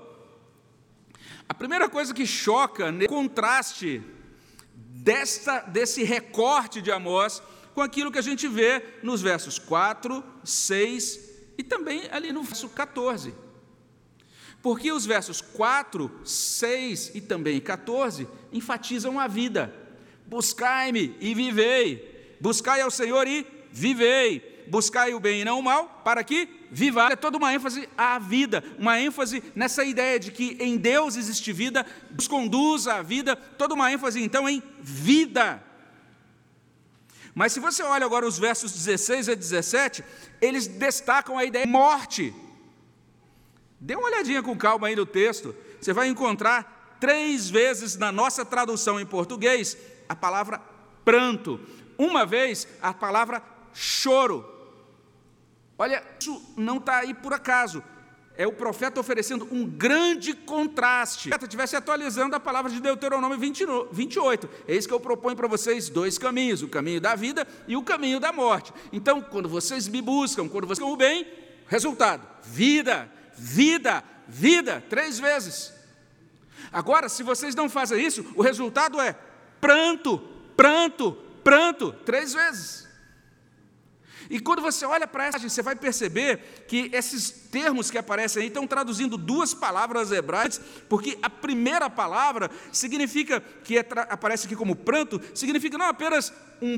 A 1.50 1.54
primeira 1.54 1.90
coisa 1.90 2.14
que 2.14 2.26
choca 2.26 2.92
no 2.92 3.08
contraste 3.08 4.04
desta, 4.76 5.62
desse 5.62 6.04
recorte 6.04 6.82
de 6.82 6.92
Amós 6.92 7.42
com 7.78 7.84
aquilo 7.84 8.12
que 8.12 8.18
a 8.18 8.24
gente 8.24 8.48
vê 8.48 8.84
nos 9.04 9.22
versos 9.22 9.60
4, 9.60 10.24
6 10.44 11.20
e 11.60 11.64
também 11.64 12.10
ali 12.12 12.34
no 12.34 12.42
verso 12.42 12.68
14. 12.70 13.36
Porque 14.64 14.92
os 14.92 15.06
versos 15.06 15.42
4, 15.42 16.12
6 16.26 17.12
e 17.14 17.22
também 17.22 17.62
14 17.62 18.28
enfatizam 18.52 19.20
a 19.20 19.28
vida. 19.28 19.72
Buscai-me 20.26 21.16
e 21.22 21.36
vivei. 21.36 22.36
Buscai 22.42 22.82
ao 22.82 22.90
Senhor 22.90 23.28
e 23.28 23.46
vivei. 23.72 24.66
Buscai 24.68 25.14
o 25.14 25.20
bem 25.20 25.42
e 25.42 25.46
não 25.46 25.60
o 25.60 25.64
mal, 25.64 26.02
para 26.04 26.24
que 26.24 26.50
viva. 26.72 27.10
É 27.12 27.16
toda 27.16 27.38
uma 27.38 27.54
ênfase 27.54 27.88
à 27.96 28.18
vida, 28.18 28.64
uma 28.80 29.00
ênfase 29.00 29.44
nessa 29.54 29.84
ideia 29.86 30.20
de 30.20 30.32
que 30.32 30.58
em 30.60 30.78
Deus 30.78 31.16
existe 31.16 31.54
vida, 31.54 31.86
nos 32.10 32.28
conduz 32.28 32.88
à 32.88 33.04
vida, 33.04 33.36
toda 33.36 33.76
uma 33.76 33.92
ênfase 33.92 34.20
então 34.20 34.50
em 34.50 34.64
vida. 34.80 35.67
Mas 37.38 37.54
se 37.54 37.60
você 37.60 37.84
olha 37.84 38.04
agora 38.04 38.26
os 38.26 38.40
versos 38.40 38.72
16 38.72 39.30
a 39.30 39.36
17, 39.36 40.04
eles 40.42 40.66
destacam 40.66 41.38
a 41.38 41.46
ideia 41.46 41.68
de 41.68 41.72
morte. 41.72 42.34
Dê 43.80 43.94
uma 43.94 44.08
olhadinha 44.08 44.42
com 44.42 44.58
calma 44.58 44.88
aí 44.88 44.96
no 44.96 45.06
texto. 45.06 45.56
Você 45.80 45.94
vai 45.94 46.08
encontrar 46.08 46.98
três 47.00 47.48
vezes 47.48 47.96
na 47.96 48.12
nossa 48.12 48.44
tradução 48.44 49.00
em 49.00 49.06
português 49.06 49.78
a 50.10 50.16
palavra 50.16 50.60
pranto. 51.06 51.60
Uma 51.96 52.26
vez 52.26 52.68
a 52.82 52.92
palavra 52.92 53.44
choro. 53.72 54.44
Olha, 55.78 56.04
isso 56.20 56.42
não 56.58 56.78
está 56.78 56.98
aí 57.02 57.14
por 57.14 57.34
acaso 57.34 57.84
é 58.38 58.46
o 58.46 58.52
profeta 58.52 59.00
oferecendo 59.00 59.48
um 59.52 59.66
grande 59.66 60.34
contraste. 60.34 61.30
Se 61.30 61.44
estivesse 61.44 61.76
atualizando 61.76 62.36
a 62.36 62.40
palavra 62.40 62.72
de 62.72 62.80
Deuteronômio 62.80 63.38
28. 63.92 64.50
Eis 64.68 64.86
que 64.86 64.94
eu 64.94 65.00
proponho 65.00 65.36
para 65.36 65.48
vocês 65.48 65.90
dois 65.90 66.18
caminhos: 66.20 66.62
o 66.62 66.68
caminho 66.68 67.02
da 67.02 67.16
vida 67.16 67.48
e 67.68 67.76
o 67.76 67.82
caminho 67.82 68.20
da 68.20 68.32
morte. 68.32 68.72
Então, 68.94 69.22
quando 69.22 69.50
vocês 69.50 69.88
me 69.88 70.02
buscam, 70.02 70.48
quando 70.48 70.68
vocês 70.68 70.80
buscam 70.80 70.94
o 70.94 70.98
bem, 70.98 71.28
resultado: 71.68 72.28
vida, 72.44 73.12
vida, 73.36 74.04
vida, 74.28 74.84
três 74.88 75.20
vezes. 75.20 75.74
Agora, 76.72 77.10
se 77.10 77.24
vocês 77.24 77.56
não 77.56 77.68
fazem 77.68 78.06
isso, 78.06 78.24
o 78.36 78.44
resultado 78.44 79.02
é 79.02 79.16
pranto, 79.60 80.20
pranto, 80.56 81.14
pranto, 81.44 81.92
três 82.06 82.34
vezes. 82.34 82.87
E 84.30 84.40
quando 84.40 84.62
você 84.62 84.86
olha 84.86 85.08
para 85.08 85.26
essa, 85.26 85.40
você 85.40 85.62
vai 85.62 85.76
perceber 85.76 86.66
que 86.68 86.90
esses 86.94 87.30
termos 87.30 87.90
que 87.90 87.98
aparecem 87.98 88.42
aí 88.42 88.48
estão 88.48 88.68
traduzindo 88.68 89.18
duas 89.18 89.54
palavras 89.54 90.12
hebraicas, 90.12 90.60
porque 90.90 91.18
a 91.22 91.30
primeira 91.30 91.90
palavra 91.90 92.50
significa, 92.72 93.42
que 93.64 93.78
é, 93.78 93.88
aparece 94.10 94.46
aqui 94.46 94.56
como 94.56 94.76
pranto, 94.76 95.22
significa 95.34 95.78
não 95.78 95.86
apenas 95.86 96.34
um 96.62 96.78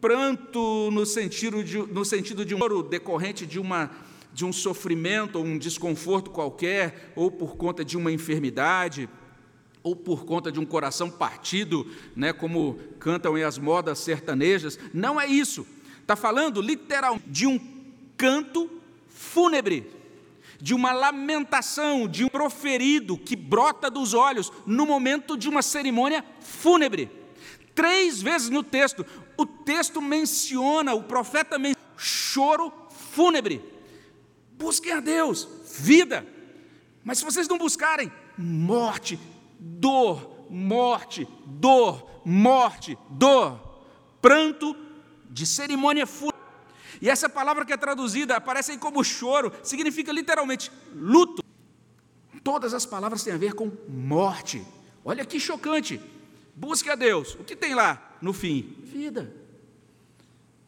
pranto 0.00 0.90
no 0.92 1.04
sentido 1.04 1.62
de, 1.62 1.78
no 1.78 2.04
sentido 2.04 2.44
de 2.44 2.54
um 2.54 2.58
choro 2.58 2.82
decorrente 2.82 3.46
de, 3.46 3.58
uma, 3.58 3.90
de 4.32 4.44
um 4.44 4.52
sofrimento 4.52 5.36
ou 5.38 5.44
um 5.44 5.58
desconforto 5.58 6.30
qualquer, 6.30 7.12
ou 7.14 7.30
por 7.30 7.56
conta 7.56 7.84
de 7.84 7.96
uma 7.96 8.10
enfermidade, 8.10 9.08
ou 9.82 9.94
por 9.96 10.24
conta 10.24 10.50
de 10.50 10.60
um 10.60 10.66
coração 10.66 11.10
partido, 11.10 11.86
né, 12.14 12.32
como 12.32 12.78
cantam 12.98 13.34
as 13.36 13.58
modas 13.58 13.98
sertanejas. 13.98 14.78
Não 14.92 15.20
é 15.20 15.26
isso. 15.26 15.66
Está 16.08 16.16
falando 16.16 16.62
literalmente 16.62 17.28
de 17.28 17.46
um 17.46 17.60
canto 18.16 18.80
fúnebre, 19.08 19.92
de 20.58 20.72
uma 20.72 20.90
lamentação, 20.90 22.08
de 22.08 22.24
um 22.24 22.30
proferido 22.30 23.18
que 23.18 23.36
brota 23.36 23.90
dos 23.90 24.14
olhos 24.14 24.50
no 24.64 24.86
momento 24.86 25.36
de 25.36 25.50
uma 25.50 25.60
cerimônia 25.60 26.24
fúnebre. 26.40 27.10
Três 27.74 28.22
vezes 28.22 28.48
no 28.48 28.62
texto, 28.62 29.04
o 29.36 29.44
texto 29.44 30.00
menciona, 30.00 30.94
o 30.94 31.02
profeta 31.02 31.58
menciona 31.58 31.86
choro 31.98 32.72
fúnebre. 33.12 33.62
Busquem 34.52 34.92
a 34.92 35.00
Deus, 35.00 35.46
vida. 35.78 36.26
Mas 37.04 37.18
se 37.18 37.24
vocês 37.26 37.46
não 37.46 37.58
buscarem, 37.58 38.10
morte, 38.38 39.20
dor, 39.60 40.46
morte, 40.48 41.28
dor, 41.44 42.22
morte, 42.24 42.96
dor, 43.10 43.60
pranto, 44.22 44.87
de 45.30 45.46
cerimônia 45.46 46.06
fúnebre. 46.06 46.38
E 47.00 47.08
essa 47.08 47.28
palavra 47.28 47.64
que 47.64 47.72
é 47.72 47.76
traduzida, 47.76 48.36
aparece 48.36 48.72
aí 48.72 48.78
como 48.78 49.04
choro, 49.04 49.52
significa 49.62 50.12
literalmente 50.12 50.72
luto. 50.94 51.42
Todas 52.42 52.74
as 52.74 52.86
palavras 52.86 53.22
têm 53.22 53.34
a 53.34 53.38
ver 53.38 53.54
com 53.54 53.70
morte. 53.88 54.64
Olha 55.04 55.24
que 55.24 55.38
chocante. 55.38 56.00
Busque 56.54 56.90
a 56.90 56.94
Deus. 56.94 57.34
O 57.34 57.44
que 57.44 57.54
tem 57.54 57.74
lá 57.74 58.16
no 58.20 58.32
fim? 58.32 58.74
Vida. 58.82 59.32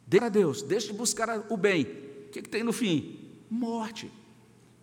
Deixe 0.06 0.24
a 0.24 0.28
Deus, 0.28 0.62
deixe 0.62 0.86
de 0.88 0.92
buscar 0.92 1.46
o 1.48 1.56
bem. 1.56 1.82
O 2.26 2.30
que, 2.30 2.42
que 2.42 2.48
tem 2.48 2.62
no 2.62 2.72
fim? 2.72 3.18
Morte. 3.48 4.10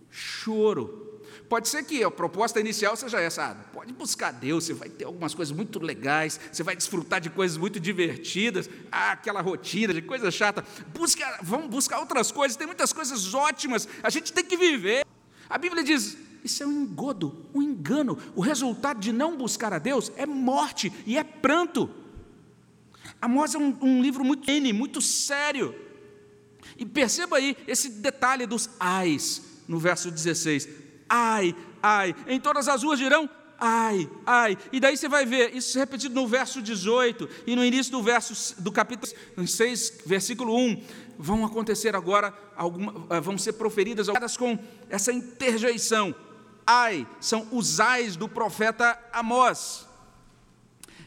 choro. 0.09 1.06
Pode 1.49 1.69
ser 1.69 1.83
que 1.83 2.03
a 2.03 2.11
proposta 2.11 2.59
inicial 2.59 2.95
seja 2.97 3.19
essa: 3.21 3.45
ah, 3.45 3.55
pode 3.73 3.93
buscar 3.93 4.31
Deus, 4.31 4.65
você 4.65 4.73
vai 4.73 4.89
ter 4.89 5.05
algumas 5.05 5.33
coisas 5.33 5.55
muito 5.55 5.79
legais, 5.79 6.39
você 6.51 6.61
vai 6.61 6.75
desfrutar 6.75 7.21
de 7.21 7.29
coisas 7.29 7.57
muito 7.57 7.79
divertidas, 7.79 8.69
ah, 8.91 9.13
aquela 9.13 9.39
rotina 9.39 9.93
de 9.93 10.01
coisa 10.01 10.29
chata. 10.29 10.65
Busca, 10.93 11.39
vamos 11.41 11.69
buscar 11.69 11.99
outras 11.99 12.31
coisas, 12.31 12.57
tem 12.57 12.67
muitas 12.67 12.91
coisas 12.91 13.33
ótimas, 13.33 13.87
a 14.03 14.09
gente 14.09 14.33
tem 14.33 14.43
que 14.43 14.57
viver. 14.57 15.05
A 15.49 15.57
Bíblia 15.57 15.83
diz: 15.83 16.17
isso 16.43 16.63
é 16.63 16.65
um 16.67 16.81
engodo, 16.81 17.45
um 17.53 17.61
engano. 17.61 18.17
O 18.35 18.41
resultado 18.41 18.99
de 18.99 19.13
não 19.13 19.37
buscar 19.37 19.71
a 19.71 19.79
Deus 19.79 20.11
é 20.17 20.25
morte 20.25 20.91
e 21.05 21.17
é 21.17 21.23
pranto. 21.23 21.89
Amós 23.21 23.55
é 23.55 23.57
um, 23.57 23.77
um 23.81 24.01
livro 24.01 24.23
muito 24.25 24.51
N, 24.51 24.73
muito 24.73 25.01
sério. 25.01 25.73
E 26.77 26.85
perceba 26.85 27.37
aí 27.37 27.55
esse 27.65 27.89
detalhe 27.89 28.45
dos 28.45 28.69
ais 28.79 29.41
no 29.65 29.79
verso 29.79 30.11
16 30.11 30.86
ai, 31.09 31.55
ai. 31.81 32.15
Em 32.27 32.39
todas 32.39 32.67
as 32.67 32.83
ruas 32.83 32.99
dirão, 32.99 33.29
ai, 33.59 34.09
ai. 34.25 34.57
E 34.71 34.79
daí 34.79 34.95
você 34.95 35.07
vai 35.07 35.25
ver 35.25 35.55
isso 35.55 35.77
repetido 35.77 36.15
no 36.15 36.27
verso 36.27 36.61
18 36.61 37.27
e 37.45 37.55
no 37.55 37.63
início 37.63 37.91
do 37.91 38.01
verso 38.01 38.61
do 38.61 38.71
capítulo 38.71 39.11
6, 39.45 40.01
versículo 40.05 40.55
1. 40.55 40.83
Vão 41.17 41.45
acontecer 41.45 41.95
agora 41.95 42.33
alguma, 42.55 43.07
eh, 43.09 43.19
vão 43.19 43.37
ser 43.37 43.53
proferidas 43.53 44.07
algumas 44.07 44.37
com 44.37 44.57
essa 44.89 45.11
interjeição. 45.11 46.13
Ai, 46.65 47.07
são 47.19 47.47
os 47.51 47.79
ais 47.79 48.15
do 48.15 48.29
profeta 48.29 48.99
Amós. 49.11 49.87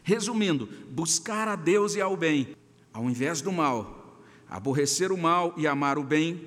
Resumindo, 0.02 0.66
buscar 0.90 1.46
a 1.46 1.54
Deus 1.54 1.94
e 1.94 2.00
ao 2.00 2.16
bem, 2.16 2.56
ao 2.92 3.04
invés 3.04 3.40
do 3.40 3.52
mal, 3.52 4.18
aborrecer 4.48 5.12
o 5.12 5.18
mal 5.18 5.54
e 5.56 5.66
amar 5.66 5.98
o 5.98 6.02
bem, 6.02 6.44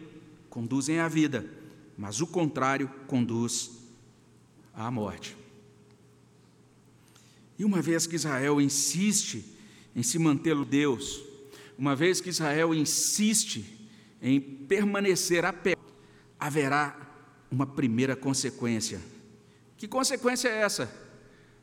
conduzem 0.50 1.00
à 1.00 1.08
vida 1.08 1.62
mas 1.98 2.22
o 2.22 2.28
contrário 2.28 2.88
conduz 3.08 3.72
à 4.74 4.90
morte. 4.90 5.38
E 7.58 7.64
uma 7.66 7.82
vez 7.82 8.08
que 8.08 8.16
Israel 8.16 8.60
insiste 8.60 9.46
em 9.96 10.02
se 10.02 10.18
manter 10.18 10.56
Deus, 10.66 11.24
uma 11.78 11.96
vez 11.96 12.20
que 12.20 12.30
Israel 12.30 12.74
insiste 12.74 13.88
em 14.22 14.40
permanecer 14.40 15.46
a 15.46 15.54
pé, 15.54 15.76
haverá 16.40 17.00
uma 17.52 17.66
primeira 17.66 18.16
consequência. 18.16 19.00
Que 19.78 19.88
consequência 19.88 20.48
é 20.48 20.62
essa? 20.62 20.92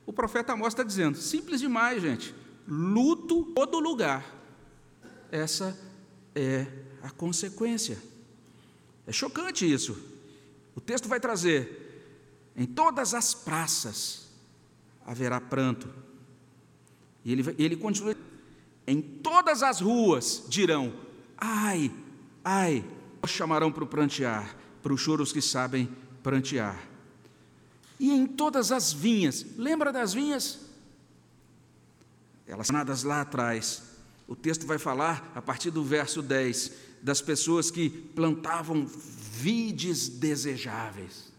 O 0.07 0.13
profeta 0.13 0.53
Amós 0.53 0.73
está 0.73 0.83
dizendo, 0.83 1.17
simples 1.17 1.61
demais, 1.61 2.03
gente. 2.03 2.35
Luto 2.67 3.45
todo 3.55 3.81
lugar. 3.81 4.25
Essa 5.31 5.79
é 6.35 6.67
a 7.03 7.11
consequência. 7.11 7.99
É 9.07 9.13
chocante 9.13 9.71
isso. 9.71 10.10
O 10.75 10.81
texto 10.81 11.09
vai 11.09 11.21
trazer: 11.21 12.53
em 12.57 12.67
todas 12.67 13.15
as 13.15 13.35
praças 13.35 14.29
haverá 15.07 15.41
pranto. 15.41 15.89
E 17.25 17.33
ele, 17.33 17.55
ele 17.59 17.77
continua: 17.77 18.17
em 18.87 19.00
todas 19.00 19.62
as 19.62 19.81
ruas 19.81 20.45
dirão: 20.49 20.93
ai, 21.37 21.93
ai, 22.45 22.85
chamarão 23.27 23.71
para 23.71 23.85
o 23.85 23.87
prantear, 23.87 24.57
para 24.83 24.93
os 24.93 25.00
choros 25.00 25.33
que 25.33 25.41
sabem 25.41 25.89
prantear. 26.23 26.79
E 27.99 28.11
em 28.11 28.27
todas 28.27 28.73
as 28.73 28.93
vinhas, 28.93 29.45
lembra 29.57 29.93
das 29.93 30.15
vinhas? 30.15 30.61
Elas 32.47 32.71
nadas 32.71 33.03
lá 33.03 33.21
atrás. 33.21 33.83
O 34.27 34.35
texto 34.35 34.67
vai 34.67 34.79
falar, 34.79 35.31
a 35.35 35.43
partir 35.43 35.71
do 35.71 35.85
verso 35.85 36.23
10, 36.23 36.73
das 37.02 37.21
pessoas 37.21 37.71
que 37.71 37.88
plantavam 37.88 38.87
vides 38.87 40.09
desejáveis. 40.09 41.33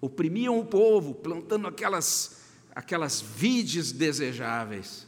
Oprimiam 0.00 0.58
o 0.58 0.64
povo, 0.64 1.14
plantando 1.14 1.66
aquelas, 1.66 2.42
aquelas 2.74 3.20
vides 3.20 3.92
desejáveis. 3.92 5.06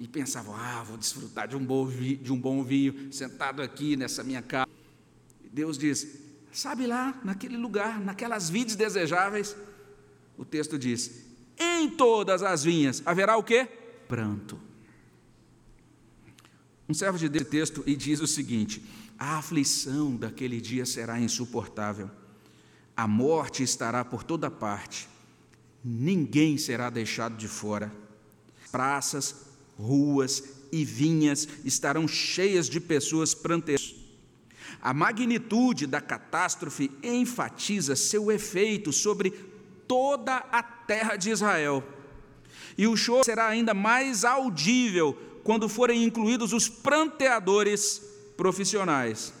E 0.00 0.06
pensavam, 0.06 0.54
ah, 0.54 0.82
vou 0.84 0.96
desfrutar 0.96 1.48
de 1.48 1.56
um, 1.56 1.64
bom 1.64 1.84
vinho, 1.84 2.18
de 2.18 2.32
um 2.32 2.40
bom 2.40 2.62
vinho, 2.62 3.12
sentado 3.12 3.60
aqui 3.60 3.96
nessa 3.96 4.22
minha 4.22 4.40
casa. 4.40 4.70
Deus 5.52 5.76
diz, 5.76 6.06
sabe 6.52 6.86
lá, 6.86 7.20
naquele 7.24 7.56
lugar, 7.56 8.00
naquelas 8.00 8.48
vides 8.48 8.76
desejáveis, 8.76 9.56
o 10.36 10.44
texto 10.44 10.78
diz, 10.78 11.26
em 11.58 11.90
todas 11.90 12.42
as 12.42 12.62
vinhas 12.62 13.02
haverá 13.04 13.36
o 13.36 13.42
quê? 13.42 13.66
Pranto. 14.06 14.58
Um 16.88 16.94
servo 16.94 17.18
de 17.18 17.28
Deus 17.28 17.48
texto 17.48 17.82
e 17.86 17.94
diz 17.94 18.20
o 18.20 18.26
seguinte: 18.26 18.82
a 19.18 19.38
aflição 19.38 20.14
daquele 20.14 20.60
dia 20.60 20.86
será 20.86 21.18
insuportável. 21.18 22.08
A 22.96 23.08
morte 23.08 23.62
estará 23.62 24.04
por 24.04 24.22
toda 24.22 24.50
parte. 24.50 25.08
Ninguém 25.84 26.56
será 26.56 26.88
deixado 26.88 27.36
de 27.36 27.48
fora. 27.48 27.92
Praças, 28.70 29.46
ruas 29.76 30.44
e 30.70 30.84
vinhas 30.84 31.48
estarão 31.64 32.06
cheias 32.06 32.68
de 32.68 32.78
pessoas 32.78 33.34
pranteiras. 33.34 33.94
A 34.80 34.94
magnitude 34.94 35.86
da 35.86 36.00
catástrofe 36.00 36.90
enfatiza 37.02 37.96
seu 37.96 38.30
efeito 38.30 38.92
sobre 38.92 39.30
toda 39.88 40.36
a 40.52 40.62
terra 40.62 41.16
de 41.16 41.30
Israel. 41.30 41.82
E 42.76 42.86
o 42.86 42.96
choro 42.96 43.24
será 43.24 43.48
ainda 43.48 43.74
mais 43.74 44.24
audível 44.24 45.16
quando 45.42 45.68
forem 45.68 46.04
incluídos 46.04 46.52
os 46.52 46.68
pranteadores 46.68 48.02
profissionais. 48.38 49.34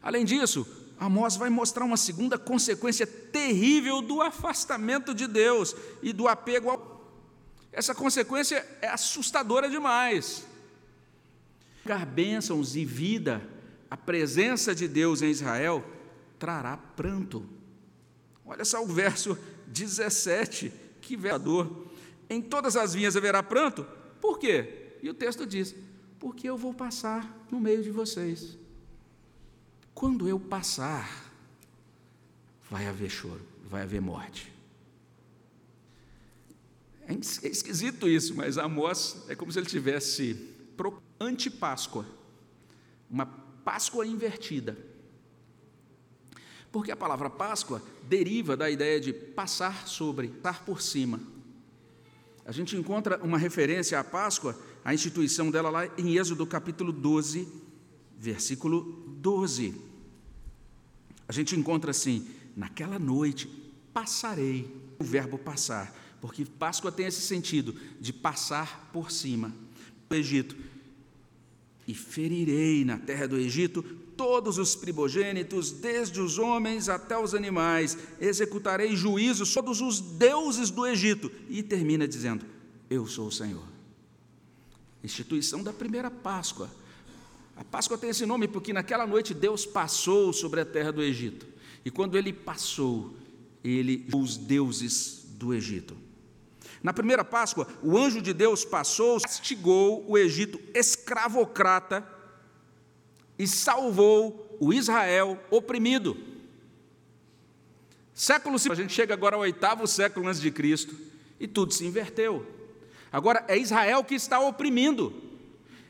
Além 0.00 0.24
disso, 0.24 0.64
Amós 0.98 1.36
vai 1.36 1.50
mostrar 1.50 1.84
uma 1.84 1.96
segunda 1.96 2.38
consequência 2.38 3.04
terrível 3.06 4.00
do 4.00 4.22
afastamento 4.22 5.12
de 5.12 5.26
Deus 5.26 5.74
e 6.00 6.12
do 6.12 6.28
apego 6.28 6.70
ao. 6.70 6.94
Essa 7.72 7.92
consequência 7.92 8.64
é 8.80 8.86
assustadora 8.86 9.68
demais. 9.68 10.46
Dar 11.84 12.06
bênçãos 12.06 12.76
e 12.76 12.84
vida, 12.84 13.42
a 13.90 13.96
presença 13.96 14.72
de 14.72 14.86
Deus 14.86 15.20
em 15.20 15.28
Israel 15.28 15.84
trará 16.38 16.76
pranto. 16.76 17.44
Olha 18.46 18.64
só 18.64 18.82
o 18.82 18.86
verso 18.86 19.36
17, 19.66 20.72
que 21.00 21.16
veador. 21.16 21.88
Em 22.30 22.40
todas 22.40 22.76
as 22.76 22.94
vinhas 22.94 23.16
haverá 23.16 23.42
pranto, 23.42 23.84
por 24.20 24.38
quê? 24.38 24.96
E 25.02 25.10
o 25.10 25.14
texto 25.14 25.44
diz: 25.44 25.74
porque 26.24 26.48
eu 26.48 26.56
vou 26.56 26.72
passar 26.72 27.46
no 27.50 27.60
meio 27.60 27.82
de 27.82 27.90
vocês. 27.90 28.56
Quando 29.92 30.26
eu 30.26 30.40
passar, 30.40 31.30
vai 32.70 32.86
haver 32.86 33.10
choro, 33.10 33.42
vai 33.68 33.82
haver 33.82 34.00
morte. 34.00 34.50
É, 37.06 37.12
é 37.12 37.48
esquisito 37.50 38.08
isso, 38.08 38.34
mas 38.34 38.56
Amós 38.56 39.22
é 39.28 39.34
como 39.34 39.52
se 39.52 39.58
ele 39.58 39.66
tivesse 39.66 40.48
anti-Páscoa, 41.20 42.06
uma 43.10 43.26
Páscoa 43.26 44.06
invertida. 44.06 44.78
Porque 46.72 46.90
a 46.90 46.96
palavra 46.96 47.28
Páscoa 47.28 47.82
deriva 48.04 48.56
da 48.56 48.70
ideia 48.70 48.98
de 48.98 49.12
passar 49.12 49.86
sobre, 49.86 50.28
passar 50.28 50.64
por 50.64 50.80
cima. 50.80 51.20
A 52.44 52.52
gente 52.52 52.76
encontra 52.76 53.18
uma 53.22 53.38
referência 53.38 53.98
à 53.98 54.04
Páscoa 54.04 54.58
a 54.84 54.92
instituição 54.92 55.50
dela 55.50 55.70
lá 55.70 55.86
em 55.96 56.16
Êxodo 56.18 56.46
capítulo 56.46 56.92
12, 56.92 57.48
versículo 58.18 58.82
12. 59.18 59.74
A 61.26 61.32
gente 61.32 61.56
encontra 61.56 61.90
assim: 61.90 62.28
naquela 62.54 62.98
noite 62.98 63.48
passarei, 63.94 64.70
o 64.98 65.04
verbo 65.04 65.38
passar, 65.38 65.94
porque 66.20 66.44
Páscoa 66.44 66.92
tem 66.92 67.06
esse 67.06 67.22
sentido 67.22 67.74
de 67.98 68.12
passar 68.12 68.90
por 68.92 69.10
cima. 69.10 69.52
do 70.08 70.14
Egito, 70.14 70.54
e 71.88 71.94
ferirei 71.94 72.84
na 72.84 72.98
terra 72.98 73.26
do 73.26 73.36
Egito 73.36 73.82
todos 74.16 74.58
os 74.58 74.74
primogênitos, 74.74 75.70
desde 75.70 76.20
os 76.20 76.38
homens 76.38 76.88
até 76.88 77.18
os 77.18 77.34
animais, 77.34 77.96
executarei 78.20 78.94
juízos 78.94 79.48
sobre 79.48 79.70
todos 79.70 79.80
os 79.80 80.00
deuses 80.00 80.70
do 80.70 80.86
Egito. 80.86 81.30
E 81.48 81.62
termina 81.62 82.06
dizendo: 82.06 82.44
Eu 82.88 83.06
sou 83.06 83.28
o 83.28 83.32
Senhor 83.32 83.74
instituição 85.04 85.62
da 85.62 85.72
primeira 85.72 86.10
Páscoa. 86.10 86.70
A 87.56 87.62
Páscoa 87.62 87.98
tem 87.98 88.10
esse 88.10 88.26
nome 88.26 88.48
porque 88.48 88.72
naquela 88.72 89.06
noite 89.06 89.34
Deus 89.34 89.64
passou 89.64 90.32
sobre 90.32 90.60
a 90.60 90.64
terra 90.64 90.90
do 90.90 91.02
Egito. 91.02 91.46
E 91.84 91.90
quando 91.90 92.16
ele 92.16 92.32
passou, 92.32 93.14
ele 93.62 94.08
os 94.14 94.36
deuses 94.36 95.26
do 95.38 95.52
Egito. 95.54 95.96
Na 96.82 96.92
primeira 96.92 97.24
Páscoa, 97.24 97.68
o 97.82 97.96
anjo 97.96 98.20
de 98.20 98.32
Deus 98.32 98.64
passou, 98.64 99.20
castigou 99.20 100.04
o 100.08 100.18
Egito 100.18 100.58
escravocrata 100.74 102.06
e 103.38 103.46
salvou 103.46 104.56
o 104.60 104.72
Israel 104.72 105.38
oprimido. 105.50 106.16
Século 108.12 108.56
a 108.70 108.74
gente 108.74 108.92
chega 108.92 109.12
agora 109.12 109.34
ao 109.34 109.42
oitavo 109.42 109.86
século 109.86 110.28
antes 110.28 110.40
de 110.40 110.50
Cristo 110.50 110.96
e 111.40 111.48
tudo 111.48 111.74
se 111.74 111.84
inverteu. 111.84 112.46
Agora 113.10 113.44
é 113.48 113.58
Israel 113.58 114.04
que 114.04 114.14
está 114.14 114.38
oprimindo. 114.40 115.12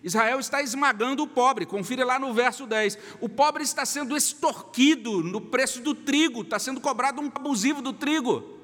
Israel 0.02 0.38
está 0.38 0.62
esmagando 0.62 1.22
o 1.22 1.26
pobre, 1.26 1.64
confira 1.64 2.04
lá 2.04 2.18
no 2.18 2.34
verso 2.34 2.66
10. 2.66 2.98
O 3.20 3.28
pobre 3.28 3.62
está 3.62 3.86
sendo 3.86 4.16
extorquido 4.16 5.22
no 5.22 5.40
preço 5.40 5.80
do 5.80 5.94
trigo, 5.94 6.42
está 6.42 6.58
sendo 6.58 6.80
cobrado 6.80 7.22
um 7.22 7.32
abusivo 7.34 7.80
do 7.80 7.92
trigo. 7.92 8.58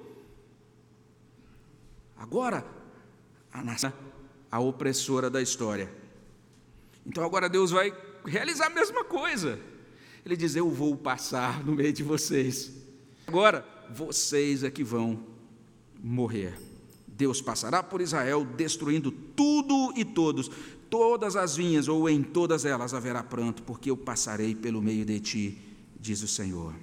Agora, 2.19 2.65
a 3.51 3.63
nação, 3.63 3.93
a 4.51 4.61
opressora 4.61 5.31
da 5.31 5.41
história. 5.41 5.91
Então 7.07 7.25
agora 7.25 7.49
Deus 7.49 7.71
vai 7.71 7.91
realizar 8.25 8.67
a 8.67 8.71
mesma 8.71 9.05
coisa. 9.05 9.59
Ele 10.25 10.37
diz: 10.37 10.55
Eu 10.57 10.71
vou 10.71 10.97
passar 10.97 11.65
no 11.65 11.73
meio 11.73 11.93
de 11.93 12.03
vocês. 12.03 12.73
Agora, 13.27 13.67
vocês 13.91 14.63
é 14.63 14.71
que 14.71 14.85
vão 14.85 15.25
morrer. 16.03 16.59
Deus 17.07 17.43
passará 17.43 17.83
por 17.83 18.01
Israel, 18.01 18.45
destruindo 18.45 19.11
tudo 19.11 19.93
e 19.97 20.05
todos. 20.05 20.51
Todas 20.89 21.37
as 21.37 21.57
vinhas, 21.57 21.87
ou 21.87 22.09
em 22.09 22.23
todas 22.23 22.65
elas 22.65 22.95
haverá 22.95 23.23
pranto, 23.23 23.63
porque 23.63 23.91
eu 23.91 23.97
passarei 23.97 24.55
pelo 24.55 24.83
meio 24.83 25.05
de 25.05 25.21
ti, 25.21 25.59
diz 26.01 26.23
o 26.23 26.29
Senhor. 26.29 26.75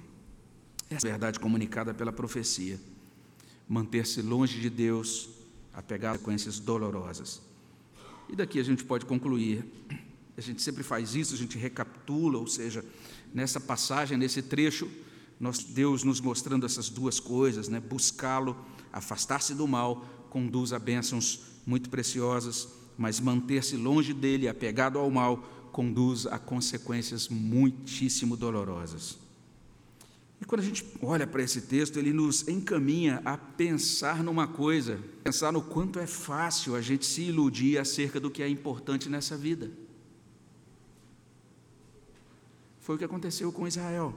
Essa 0.88 1.08
é 1.08 1.10
a 1.10 1.12
verdade 1.12 1.38
comunicada 1.38 1.92
pela 1.92 2.12
profecia. 2.12 2.80
Manter-se 3.68 4.22
longe 4.22 4.58
de 4.60 4.70
Deus, 4.70 5.28
apegar 5.74 6.14
a 6.14 6.18
consequências 6.18 6.58
dolorosas. 6.58 7.42
E 8.28 8.36
daqui 8.36 8.58
a 8.58 8.62
gente 8.62 8.84
pode 8.84 9.04
concluir. 9.04 9.64
A 10.38 10.40
gente 10.40 10.62
sempre 10.62 10.84
faz 10.84 11.16
isso, 11.16 11.34
a 11.34 11.36
gente 11.36 11.58
recapitula, 11.58 12.38
ou 12.38 12.46
seja, 12.46 12.84
nessa 13.34 13.58
passagem, 13.58 14.16
nesse 14.16 14.40
trecho, 14.40 14.88
nós, 15.40 15.58
Deus 15.58 16.04
nos 16.04 16.20
mostrando 16.20 16.64
essas 16.64 16.88
duas 16.88 17.18
coisas, 17.18 17.68
né? 17.68 17.80
buscá-lo, 17.80 18.56
afastar-se 18.92 19.52
do 19.52 19.66
mal, 19.66 20.06
conduz 20.30 20.72
a 20.72 20.78
bênçãos 20.78 21.40
muito 21.66 21.90
preciosas, 21.90 22.68
mas 22.96 23.18
manter-se 23.18 23.76
longe 23.76 24.14
dele, 24.14 24.46
apegado 24.46 24.96
ao 25.00 25.10
mal, 25.10 25.38
conduz 25.72 26.24
a 26.24 26.38
consequências 26.38 27.28
muitíssimo 27.28 28.36
dolorosas. 28.36 29.18
E 30.40 30.44
quando 30.44 30.60
a 30.60 30.64
gente 30.64 30.86
olha 31.02 31.26
para 31.26 31.42
esse 31.42 31.62
texto, 31.62 31.98
ele 31.98 32.12
nos 32.12 32.46
encaminha 32.46 33.20
a 33.24 33.36
pensar 33.36 34.22
numa 34.22 34.46
coisa, 34.46 35.00
pensar 35.24 35.52
no 35.52 35.62
quanto 35.62 35.98
é 35.98 36.06
fácil 36.06 36.76
a 36.76 36.80
gente 36.80 37.04
se 37.04 37.22
iludir 37.22 37.76
acerca 37.76 38.20
do 38.20 38.30
que 38.30 38.40
é 38.40 38.48
importante 38.48 39.08
nessa 39.08 39.36
vida. 39.36 39.87
Foi 42.88 42.94
o 42.94 42.98
que 42.98 43.04
aconteceu 43.04 43.52
com 43.52 43.68
Israel. 43.68 44.14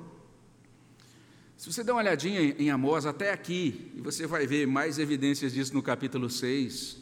Se 1.58 1.70
você 1.70 1.84
der 1.84 1.92
uma 1.92 2.00
olhadinha 2.00 2.40
em 2.40 2.70
Amós 2.70 3.06
até 3.06 3.34
aqui, 3.34 3.92
e 3.94 4.00
você 4.00 4.26
vai 4.26 4.48
ver 4.48 4.66
mais 4.66 4.98
evidências 4.98 5.52
disso 5.52 5.74
no 5.74 5.84
capítulo 5.84 6.30
6, 6.30 6.96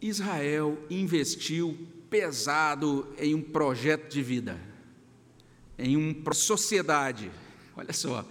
Israel 0.00 0.78
investiu 0.88 1.76
pesado 2.08 3.06
em 3.18 3.34
um 3.34 3.42
projeto 3.42 4.10
de 4.10 4.22
vida, 4.22 4.58
em 5.78 5.94
uma 5.94 6.32
sociedade. 6.32 7.30
Olha 7.76 7.92
só, 7.92 8.26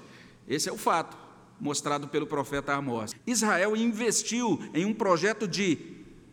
esse 0.47 0.67
é 0.67 0.71
o 0.71 0.77
fato 0.77 1.15
mostrado 1.59 2.07
pelo 2.07 2.25
profeta 2.25 2.73
Amós. 2.73 3.13
Israel 3.27 3.77
investiu 3.77 4.59
em 4.73 4.83
um 4.83 4.95
projeto 4.95 5.47
de 5.47 5.77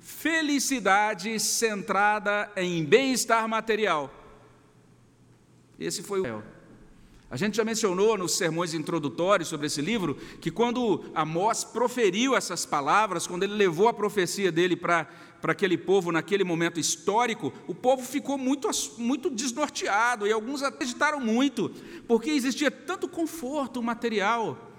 felicidade 0.00 1.38
centrada 1.38 2.50
em 2.56 2.82
bem-estar 2.82 3.46
material. 3.46 4.17
Esse 5.78 6.02
foi 6.02 6.20
o. 6.20 6.42
A 7.30 7.36
gente 7.36 7.58
já 7.58 7.64
mencionou 7.64 8.16
nos 8.16 8.38
sermões 8.38 8.72
introdutórios 8.72 9.50
sobre 9.50 9.66
esse 9.66 9.82
livro 9.82 10.14
que 10.40 10.50
quando 10.50 11.04
Amós 11.14 11.62
proferiu 11.62 12.34
essas 12.34 12.64
palavras, 12.64 13.26
quando 13.26 13.42
ele 13.42 13.52
levou 13.52 13.86
a 13.86 13.92
profecia 13.92 14.50
dele 14.50 14.74
para 14.74 15.06
aquele 15.42 15.76
povo 15.76 16.10
naquele 16.10 16.42
momento 16.42 16.80
histórico, 16.80 17.52
o 17.66 17.74
povo 17.74 18.02
ficou 18.02 18.38
muito, 18.38 18.70
muito 18.96 19.28
desnorteado 19.28 20.26
e 20.26 20.32
alguns 20.32 20.62
acreditaram 20.62 21.20
muito, 21.20 21.70
porque 22.06 22.30
existia 22.30 22.70
tanto 22.70 23.06
conforto 23.06 23.82
material, 23.82 24.72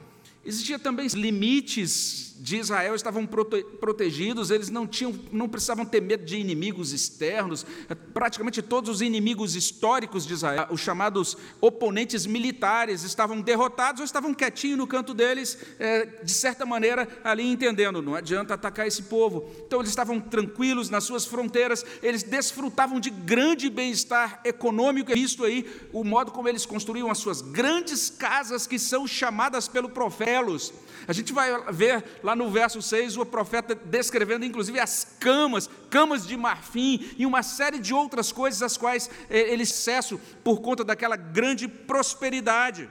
existia 0.43 0.79
também 0.79 1.05
limites 1.05 2.28
de 2.39 2.58
Israel 2.58 2.95
estavam 2.95 3.25
prote 3.25 3.63
protegidos, 3.80 4.49
eles 4.49 4.69
não, 4.69 4.88
tinham, 4.88 5.13
não 5.32 5.49
precisavam 5.49 5.86
ter 5.86 6.02
medo 6.02 6.23
de 6.23 6.38
inimigos 6.38 6.93
externos, 6.93 7.65
praticamente 8.13 8.62
todos 8.62 8.89
os 8.89 9.02
inimigos 9.02 9.56
históricos 9.56 10.25
de 10.25 10.34
Israel, 10.34 10.67
os 10.69 10.80
chamados 10.80 11.38
oponentes 11.60 12.25
militares, 12.25 13.04
estavam 13.04 13.41
derrotados 13.41 13.99
ou 13.99 14.06
estavam 14.06 14.34
quietinhos 14.34 14.78
no 14.78 14.88
canto 14.88 15.13
deles, 15.13 15.58
é, 15.80 16.06
de 16.23 16.34
certa 16.34 16.65
maneira, 16.65 17.08
ali 17.23 17.45
entendendo, 17.45 18.02
não 18.02 18.15
adianta 18.15 18.54
atacar 18.54 18.88
esse 18.88 19.04
povo. 19.04 19.49
Então 19.65 19.80
eles 19.80 19.89
estavam 19.89 20.19
tranquilos 20.21 20.89
nas 20.89 21.04
suas 21.04 21.25
fronteiras, 21.25 21.86
eles 22.02 22.23
desfrutavam 22.23 22.99
de 23.02 23.10
grande 23.10 23.69
bem-estar 23.69 24.39
econômico, 24.45 25.13
visto 25.13 25.43
aí 25.43 25.69
o 25.91 26.06
modo 26.06 26.32
como 26.32 26.47
eles 26.47 26.65
construíam 26.65 27.12
as 27.12 27.17
suas 27.17 27.41
grandes 27.41 28.10
casas, 28.10 28.65
que 28.65 28.80
são 28.80 29.06
chamadas 29.06 29.67
pelo 29.67 29.89
profelos. 29.89 30.71
A 31.08 31.13
gente 31.13 31.34
vai 31.34 31.49
ver 31.71 32.04
lá 32.29 32.35
no 32.35 32.49
verso 32.49 32.79
6 32.79 33.17
o 33.17 33.25
profeta 33.25 33.73
descrevendo 33.73 34.45
inclusive 34.45 34.79
as 34.79 35.17
camas, 35.19 35.67
camas 35.89 36.27
de 36.27 36.37
marfim 36.37 37.09
e 37.17 37.25
uma 37.25 37.41
série 37.41 37.79
de 37.79 37.91
outras 37.91 38.31
coisas 38.31 38.61
as 38.61 38.77
quais 38.77 39.09
eh, 39.29 39.51
ele 39.51 39.63
acesso 39.63 40.19
por 40.43 40.61
conta 40.61 40.83
daquela 40.83 41.15
grande 41.15 41.67
prosperidade. 41.67 42.87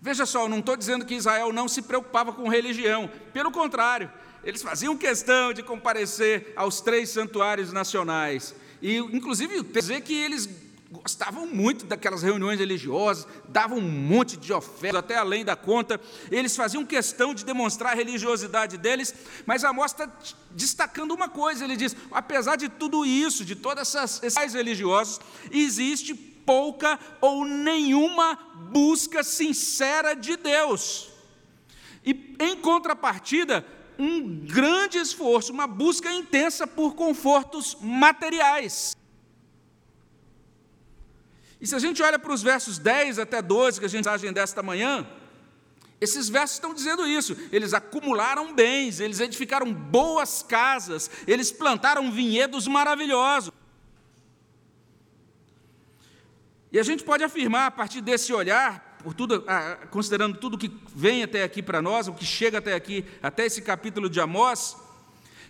Veja 0.00 0.24
só, 0.24 0.48
não 0.48 0.60
estou 0.60 0.76
dizendo 0.76 1.04
que 1.04 1.14
Israel 1.14 1.52
não 1.52 1.66
se 1.66 1.82
preocupava 1.82 2.32
com 2.32 2.48
religião, 2.48 3.10
pelo 3.32 3.50
contrário, 3.50 4.10
eles 4.44 4.62
faziam 4.62 4.96
questão 4.96 5.52
de 5.52 5.62
comparecer 5.62 6.52
aos 6.54 6.80
três 6.80 7.10
santuários 7.10 7.72
nacionais. 7.72 8.54
E, 8.80 8.96
inclusive, 8.96 9.62
dizer 9.62 10.00
que 10.02 10.14
eles 10.14 10.48
gostavam 10.92 11.46
muito 11.46 11.86
daquelas 11.86 12.22
reuniões 12.22 12.58
religiosas, 12.58 13.26
davam 13.48 13.78
um 13.78 13.90
monte 13.90 14.36
de 14.36 14.52
ofertas, 14.52 14.98
até 14.98 15.16
além 15.16 15.42
da 15.42 15.56
conta. 15.56 15.98
Eles 16.30 16.54
faziam 16.54 16.84
questão 16.84 17.32
de 17.32 17.44
demonstrar 17.44 17.92
a 17.92 17.96
religiosidade 17.96 18.76
deles, 18.76 19.14
mas 19.46 19.64
Amós 19.64 19.92
está 19.92 20.08
destacando 20.50 21.12
uma 21.12 21.28
coisa: 21.28 21.64
ele 21.64 21.76
diz, 21.76 21.96
apesar 22.10 22.56
de 22.56 22.68
tudo 22.68 23.06
isso, 23.06 23.44
de 23.44 23.56
todas 23.56 23.94
essas 23.94 24.22
esses 24.22 24.52
religiosos, 24.52 25.18
existe 25.50 26.14
pouca 26.14 26.98
ou 27.20 27.46
nenhuma 27.46 28.38
busca 28.70 29.22
sincera 29.22 30.14
de 30.14 30.36
Deus. 30.36 31.10
E 32.04 32.36
em 32.38 32.56
contrapartida, 32.56 33.64
um 33.98 34.44
grande 34.44 34.98
esforço, 34.98 35.52
uma 35.52 35.66
busca 35.66 36.12
intensa 36.12 36.66
por 36.66 36.94
confortos 36.94 37.78
materiais. 37.80 38.96
E 41.62 41.66
se 41.68 41.76
a 41.76 41.78
gente 41.78 42.02
olha 42.02 42.18
para 42.18 42.32
os 42.32 42.42
versos 42.42 42.76
10 42.76 43.20
até 43.20 43.40
12, 43.40 43.78
que 43.78 43.86
a 43.86 43.88
gente 43.88 44.04
mensagem 44.04 44.32
desta 44.32 44.64
manhã, 44.64 45.06
esses 46.00 46.28
versos 46.28 46.56
estão 46.56 46.74
dizendo 46.74 47.06
isso. 47.06 47.36
Eles 47.52 47.72
acumularam 47.72 48.52
bens, 48.52 48.98
eles 48.98 49.20
edificaram 49.20 49.72
boas 49.72 50.42
casas, 50.42 51.08
eles 51.24 51.52
plantaram 51.52 52.10
vinhedos 52.10 52.66
maravilhosos. 52.66 53.52
E 56.72 56.80
a 56.80 56.82
gente 56.82 57.04
pode 57.04 57.22
afirmar, 57.22 57.66
a 57.66 57.70
partir 57.70 58.00
desse 58.00 58.32
olhar, 58.32 58.98
por 59.04 59.14
tudo, 59.14 59.44
considerando 59.92 60.38
tudo 60.38 60.58
que 60.58 60.76
vem 60.92 61.22
até 61.22 61.44
aqui 61.44 61.62
para 61.62 61.80
nós, 61.80 62.08
o 62.08 62.12
que 62.12 62.24
chega 62.24 62.58
até 62.58 62.74
aqui, 62.74 63.04
até 63.22 63.46
esse 63.46 63.62
capítulo 63.62 64.10
de 64.10 64.20
Amós, 64.20 64.76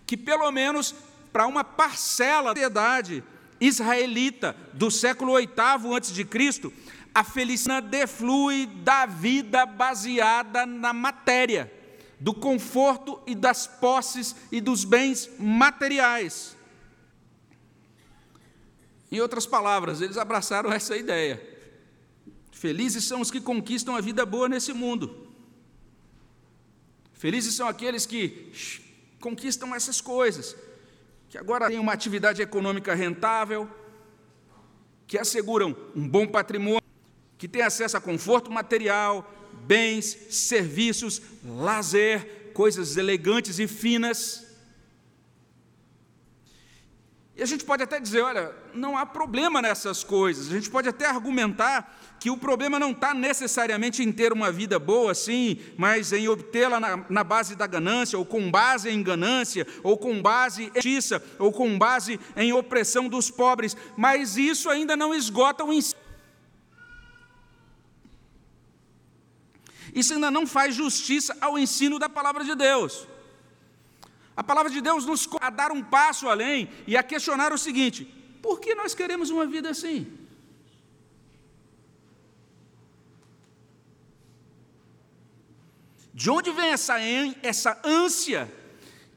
que 0.07 0.19
pelo 0.19 0.51
menos 0.51 0.95
para 1.33 1.47
uma 1.47 1.65
parcela 1.65 2.53
da 2.53 2.61
sociedade, 2.61 3.25
israelita 3.63 4.57
do 4.73 4.91
século 4.91 5.37
VIII 5.37 5.49
a.C., 5.97 6.73
a 7.15 7.23
felicidade 7.23 7.89
deflui 7.89 8.67
da 8.67 9.07
vida 9.07 9.65
baseada 9.65 10.67
na 10.67 10.93
matéria, 10.93 11.73
do 12.19 12.35
conforto 12.35 13.21
e 13.27 13.35
das 13.35 13.67
posses 13.67 14.35
e 14.51 14.61
dos 14.61 14.85
bens 14.85 15.31
materiais. 15.39 16.57
Em 19.11 19.21
outras 19.21 19.47
palavras, 19.47 20.01
eles 20.01 20.17
abraçaram 20.17 20.73
essa 20.73 20.97
ideia. 20.97 21.41
Felizes 22.51 23.05
são 23.05 23.21
os 23.21 23.31
que 23.31 23.41
conquistam 23.41 23.95
a 23.95 24.01
vida 24.01 24.25
boa 24.25 24.49
nesse 24.49 24.73
mundo. 24.73 25.29
Felizes 27.13 27.55
são 27.55 27.69
aqueles 27.69 28.07
que 28.07 28.51
conquistam 29.21 29.75
essas 29.75 30.01
coisas 30.01 30.57
que 31.33 31.39
agora 31.39 31.67
têm 31.67 31.79
uma 31.79 31.95
atividade 31.95 32.43
econômica 32.43 32.93
rentável, 32.93 33.67
que 35.07 35.17
asseguram 35.17 35.75
um 35.97 36.07
bom 36.07 36.27
patrimônio, 36.27 36.83
que 37.39 37.49
têm 37.49 37.63
acesso 37.63 37.97
a 37.97 38.01
conforto 38.03 38.51
material, 38.51 39.27
bens, 39.67 40.05
serviços, 40.29 41.23
lazer, 41.43 42.51
coisas 42.53 42.99
elegantes 42.99 43.59
e 43.59 43.67
finas. 43.67 44.52
E 47.35 47.43
a 47.43 47.47
gente 47.47 47.65
pode 47.65 47.83
até 47.83 47.99
dizer: 47.99 48.21
olha, 48.23 48.55
não 48.75 48.97
há 48.97 49.07
problema 49.07 49.63
nessas 49.63 50.05
coisas. 50.05 50.49
A 50.49 50.55
gente 50.55 50.71
pode 50.71 50.89
até 50.89 51.07
argumentar 51.07 51.99
que 52.21 52.31
o 52.31 52.37
problema 52.37 52.79
não 52.79 52.93
está 52.93 53.15
necessariamente 53.15 54.03
em 54.03 54.13
ter 54.13 54.33
uma 54.33 54.53
vida 54.53 54.79
boa, 54.79 55.15
sim, 55.15 55.59
mas 55.77 56.13
em 56.13 56.29
obtê-la 56.29 56.79
na, 56.79 57.05
na, 57.09 57.25
base 57.25 57.57
da 57.57 57.67
ganância, 57.67 58.19
ou 58.19 58.25
com 58.25 58.51
base 58.51 58.91
em 58.91 59.03
ganância, 59.03 59.67
ou 59.83 59.97
com 59.97 60.21
base 60.21 60.65
em 60.65 60.73
justiça, 60.75 61.23
ou 61.39 61.51
com 61.51 61.77
base 61.79 62.21
em 62.37 62.53
opressão 62.53 63.09
dos 63.09 63.31
pobres. 63.31 63.77
Mas 63.97 64.37
isso 64.37 64.69
ainda 64.69 64.95
não 64.95 65.15
esgota 65.15 65.65
o 65.65 65.73
ensino. 65.73 66.01
Isso 69.95 70.15
ainda 70.15 70.31
não 70.31 70.47
faz 70.47 70.75
justiça 70.75 71.37
ao 71.41 71.59
ensino 71.59 71.99
da 71.99 72.09
palavra 72.09 72.45
de 72.45 72.55
Deus. 72.55 73.07
A 74.37 74.43
palavra 74.43 74.71
de 74.71 74.81
Deus 74.81 75.05
nos 75.05 75.29
a 75.41 75.51
dar 75.51 75.71
um 75.71 75.83
passo 75.83 76.29
além 76.29 76.69
e 76.87 76.97
a 76.97 77.03
questionar 77.03 77.53
o 77.53 77.59
seguinte: 77.59 78.05
por 78.41 78.61
que 78.61 78.75
nós 78.75 78.95
queremos 78.95 79.31
uma 79.31 79.47
vida 79.47 79.71
assim? 79.71 80.19
De 86.15 86.31
onde 86.31 86.51
vem 86.51 86.69
essa, 86.69 86.97
essa 87.43 87.81
ânsia, 87.85 88.53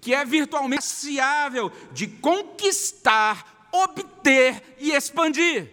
que 0.02 0.14
é 0.14 0.24
virtualmente 0.24 0.84
saciável, 0.86 1.72
de 1.92 2.08
conquistar, 2.08 3.68
obter 3.72 4.76
e 4.80 4.92
expandir? 4.92 5.72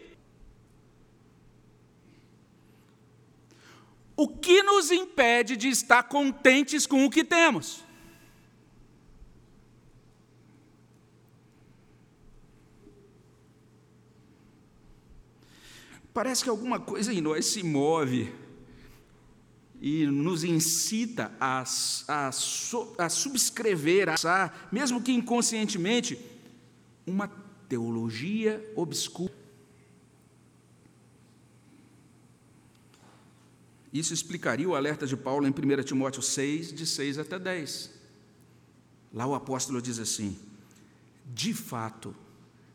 O 4.16 4.28
que 4.28 4.62
nos 4.62 4.90
impede 4.90 5.57
de 5.57 5.68
estar 5.68 6.02
contentes 6.05 6.87
com 6.87 7.05
o 7.05 7.11
que 7.11 7.24
temos? 7.24 7.85
Parece 16.12 16.44
que 16.44 16.51
alguma 16.51 16.79
coisa 16.79 17.12
em 17.12 17.20
nós 17.20 17.46
se 17.46 17.62
move 17.62 18.33
e 19.81 20.07
nos 20.07 20.44
incita 20.44 21.33
a, 21.40 21.64
a, 22.07 22.31
a 22.98 23.09
subscrever, 23.09 24.09
a, 24.11 24.53
mesmo 24.70 25.03
que 25.03 25.11
inconscientemente, 25.11 26.18
uma 27.07 27.29
teologia 27.68 28.62
obscura. 28.77 29.33
Isso 33.92 34.14
explicaria 34.14 34.68
o 34.68 34.75
alerta 34.75 35.07
de 35.07 35.16
Paulo 35.16 35.46
em 35.46 35.51
1 35.51 35.83
Timóteo 35.83 36.22
6, 36.22 36.72
de 36.72 36.87
6 36.87 37.18
até 37.18 37.38
10. 37.38 37.90
Lá 39.12 39.27
o 39.27 39.35
apóstolo 39.35 39.83
diz 39.83 39.98
assim: 39.98 40.38
De 41.27 41.53
fato, 41.53 42.14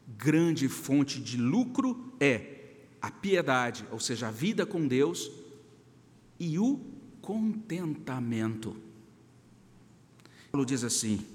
grande 0.08 0.68
fonte 0.68 1.20
de 1.20 1.38
lucro 1.38 2.14
é 2.20 2.57
a 3.02 3.12
piedade, 3.12 3.86
ou 3.92 4.00
seja, 4.00 4.28
a 4.28 4.32
vida 4.32 4.66
com 4.66 4.88
Deus, 4.88 5.32
e 6.40 6.58
o 6.60 6.80
contentamento. 7.22 8.76
Paulo 10.52 10.66
diz 10.66 10.84
assim: 10.84 11.26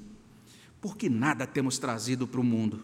porque 0.81 1.09
nada 1.09 1.46
temos 1.46 1.79
trazido 1.79 2.27
para 2.27 2.40
o 2.40 2.44
mundo, 2.44 2.83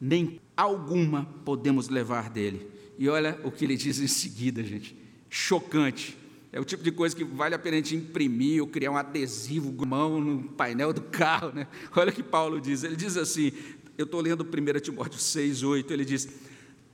nem 0.00 0.40
alguma 0.56 1.24
podemos 1.44 1.88
levar 1.88 2.28
dele. 2.28 2.68
E 2.98 3.08
olha 3.08 3.40
o 3.44 3.50
que 3.50 3.64
ele 3.64 3.76
diz 3.76 3.98
em 4.00 4.08
seguida, 4.08 4.62
gente, 4.62 4.96
chocante. 5.28 6.18
É 6.52 6.58
o 6.58 6.64
tipo 6.64 6.82
de 6.82 6.90
coisa 6.90 7.14
que 7.14 7.22
vale 7.22 7.54
a 7.54 7.58
pena 7.58 7.76
a 7.76 7.78
gente 7.78 7.94
imprimir 7.94 8.60
ou 8.60 8.66
criar 8.66 8.90
um 8.90 8.96
adesivo 8.96 9.72
mão 9.86 10.20
no 10.20 10.42
painel 10.50 10.92
do 10.92 11.00
carro. 11.00 11.52
Né? 11.52 11.68
Olha 11.94 12.10
o 12.10 12.12
que 12.12 12.24
Paulo 12.24 12.60
diz. 12.60 12.82
Ele 12.82 12.96
diz 12.96 13.16
assim: 13.16 13.52
eu 13.96 14.04
estou 14.04 14.20
lendo 14.20 14.42
1 14.42 14.80
Timóteo 14.80 15.18
6, 15.20 15.62
8, 15.62 15.92
ele 15.92 16.04
diz: 16.04 16.28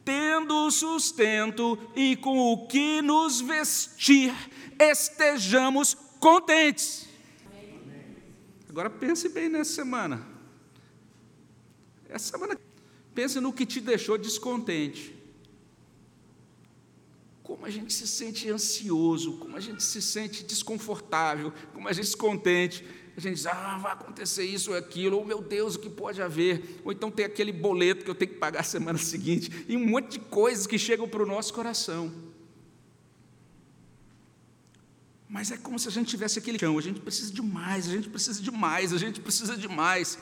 tendo 0.07 0.71
sustento 0.71 1.77
e 1.97 2.15
com 2.15 2.39
o 2.39 2.69
que 2.69 3.03
nos 3.03 3.41
vestir, 3.41 4.33
estejamos 4.79 5.95
contentes. 6.21 7.09
Agora 8.69 8.89
pense 8.89 9.29
bem 9.29 9.49
nessa 9.49 9.75
semana. 9.75 10.25
Essa 12.09 12.31
semana, 12.31 12.57
pense 13.13 13.41
no 13.41 13.53
que 13.53 13.67
te 13.67 13.81
deixou 13.81 14.17
descontente. 14.17 15.13
Como 17.43 17.67
a 17.67 17.71
gente 17.71 17.93
se 17.93 18.07
sente 18.07 18.49
ansioso, 18.49 19.39
como 19.39 19.57
a 19.57 19.61
gente 19.61 19.83
se 19.83 20.01
sente 20.01 20.45
desconfortável, 20.45 21.53
como 21.75 21.89
a 21.89 21.93
gente 21.93 22.07
se 22.07 22.17
contente 22.17 22.85
a 23.17 23.21
gente 23.21 23.37
diz, 23.37 23.47
ah, 23.47 23.79
vai 23.81 23.93
acontecer 23.93 24.45
isso 24.45 24.73
ou 24.73 24.77
aquilo, 24.77 25.17
ou 25.17 25.25
meu 25.25 25.41
Deus, 25.41 25.75
o 25.75 25.79
que 25.79 25.89
pode 25.89 26.21
haver? 26.21 26.81
Ou 26.85 26.93
então 26.93 27.11
tem 27.11 27.25
aquele 27.25 27.51
boleto 27.51 28.05
que 28.05 28.11
eu 28.11 28.15
tenho 28.15 28.33
que 28.33 28.39
pagar 28.39 28.63
semana 28.63 28.99
seguinte, 28.99 29.65
e 29.67 29.77
um 29.77 29.87
monte 29.87 30.13
de 30.13 30.19
coisas 30.19 30.67
que 30.67 30.79
chegam 30.79 31.09
para 31.09 31.23
o 31.23 31.27
nosso 31.27 31.55
coração. 31.55 32.13
Mas 35.29 35.51
é 35.51 35.57
como 35.57 35.79
se 35.79 35.89
a 35.89 35.91
gente 35.91 36.09
tivesse 36.09 36.39
aquele 36.39 36.59
chão, 36.59 36.79
a 36.79 36.83
gente 36.83 37.01
precisa 37.01 37.33
de 37.33 37.43
mais, 37.43 37.89
a 37.89 37.93
gente 37.93 38.09
precisa 38.09 38.43
de 38.43 38.51
mais, 38.51 38.93
a 38.93 38.99
gente 38.99 39.21
precisa 39.21 39.57
de 39.57 39.67
mais. 39.67 40.19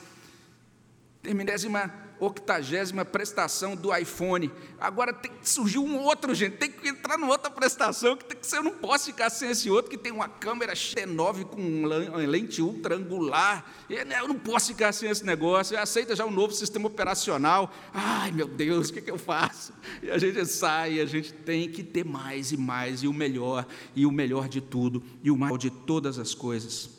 Terminésima 1.21 2.04
octagésima 2.19 3.03
prestação 3.03 3.75
do 3.75 3.95
iPhone. 3.95 4.51
Agora 4.79 5.13
tem 5.13 5.31
que 5.31 5.49
surgir 5.49 5.79
um 5.79 5.99
outro, 5.99 6.33
gente. 6.33 6.57
Tem 6.57 6.71
que 6.71 6.87
entrar 6.87 7.17
numa 7.17 7.31
outra 7.31 7.49
prestação 7.49 8.15
que, 8.15 8.25
tem 8.25 8.37
que 8.37 8.55
eu 8.55 8.63
não 8.63 8.75
posso 8.75 9.05
ficar 9.05 9.29
sem 9.29 9.49
esse 9.49 9.69
outro 9.69 9.91
que 9.91 9.97
tem 9.97 10.11
uma 10.11 10.27
câmera 10.29 10.73
X9 10.73 11.45
com 11.45 11.85
lente 11.85 12.61
ultra 12.61 12.95
angular. 12.95 13.65
Né, 13.89 14.19
eu 14.19 14.27
não 14.27 14.37
posso 14.37 14.67
ficar 14.67 14.91
sem 14.93 15.09
esse 15.09 15.25
negócio. 15.25 15.77
Aceita 15.77 16.15
já 16.15 16.25
um 16.25 16.31
novo 16.31 16.53
sistema 16.53 16.87
operacional. 16.87 17.71
Ai, 17.93 18.31
meu 18.31 18.47
Deus, 18.47 18.89
o 18.89 18.93
que, 18.93 19.01
que 19.01 19.11
eu 19.11 19.17
faço? 19.17 19.73
E 20.01 20.09
a 20.09 20.17
gente 20.17 20.45
sai, 20.45 20.99
a 20.99 21.05
gente 21.05 21.33
tem 21.33 21.69
que 21.69 21.83
ter 21.83 22.05
mais 22.05 22.51
e 22.51 22.57
mais 22.57 23.03
e 23.03 23.07
o 23.07 23.13
melhor 23.13 23.65
e 23.95 24.05
o 24.05 24.11
melhor 24.11 24.47
de 24.47 24.61
tudo 24.61 25.03
e 25.23 25.31
o 25.31 25.37
mal 25.37 25.57
de 25.57 25.69
todas 25.69 26.19
as 26.19 26.33
coisas. 26.33 26.89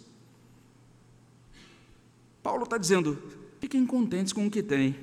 Paulo 2.42 2.62
está 2.62 2.78
dizendo: 2.78 3.20
Fiquem 3.60 3.86
contentes 3.86 4.32
com 4.32 4.46
o 4.46 4.50
que 4.50 4.62
têm. 4.62 4.94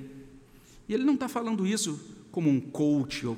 E 0.88 0.94
ele 0.94 1.04
não 1.04 1.14
está 1.14 1.28
falando 1.28 1.66
isso 1.66 2.00
como 2.32 2.50
um 2.50 2.60
coach, 2.60 3.28
ou 3.28 3.38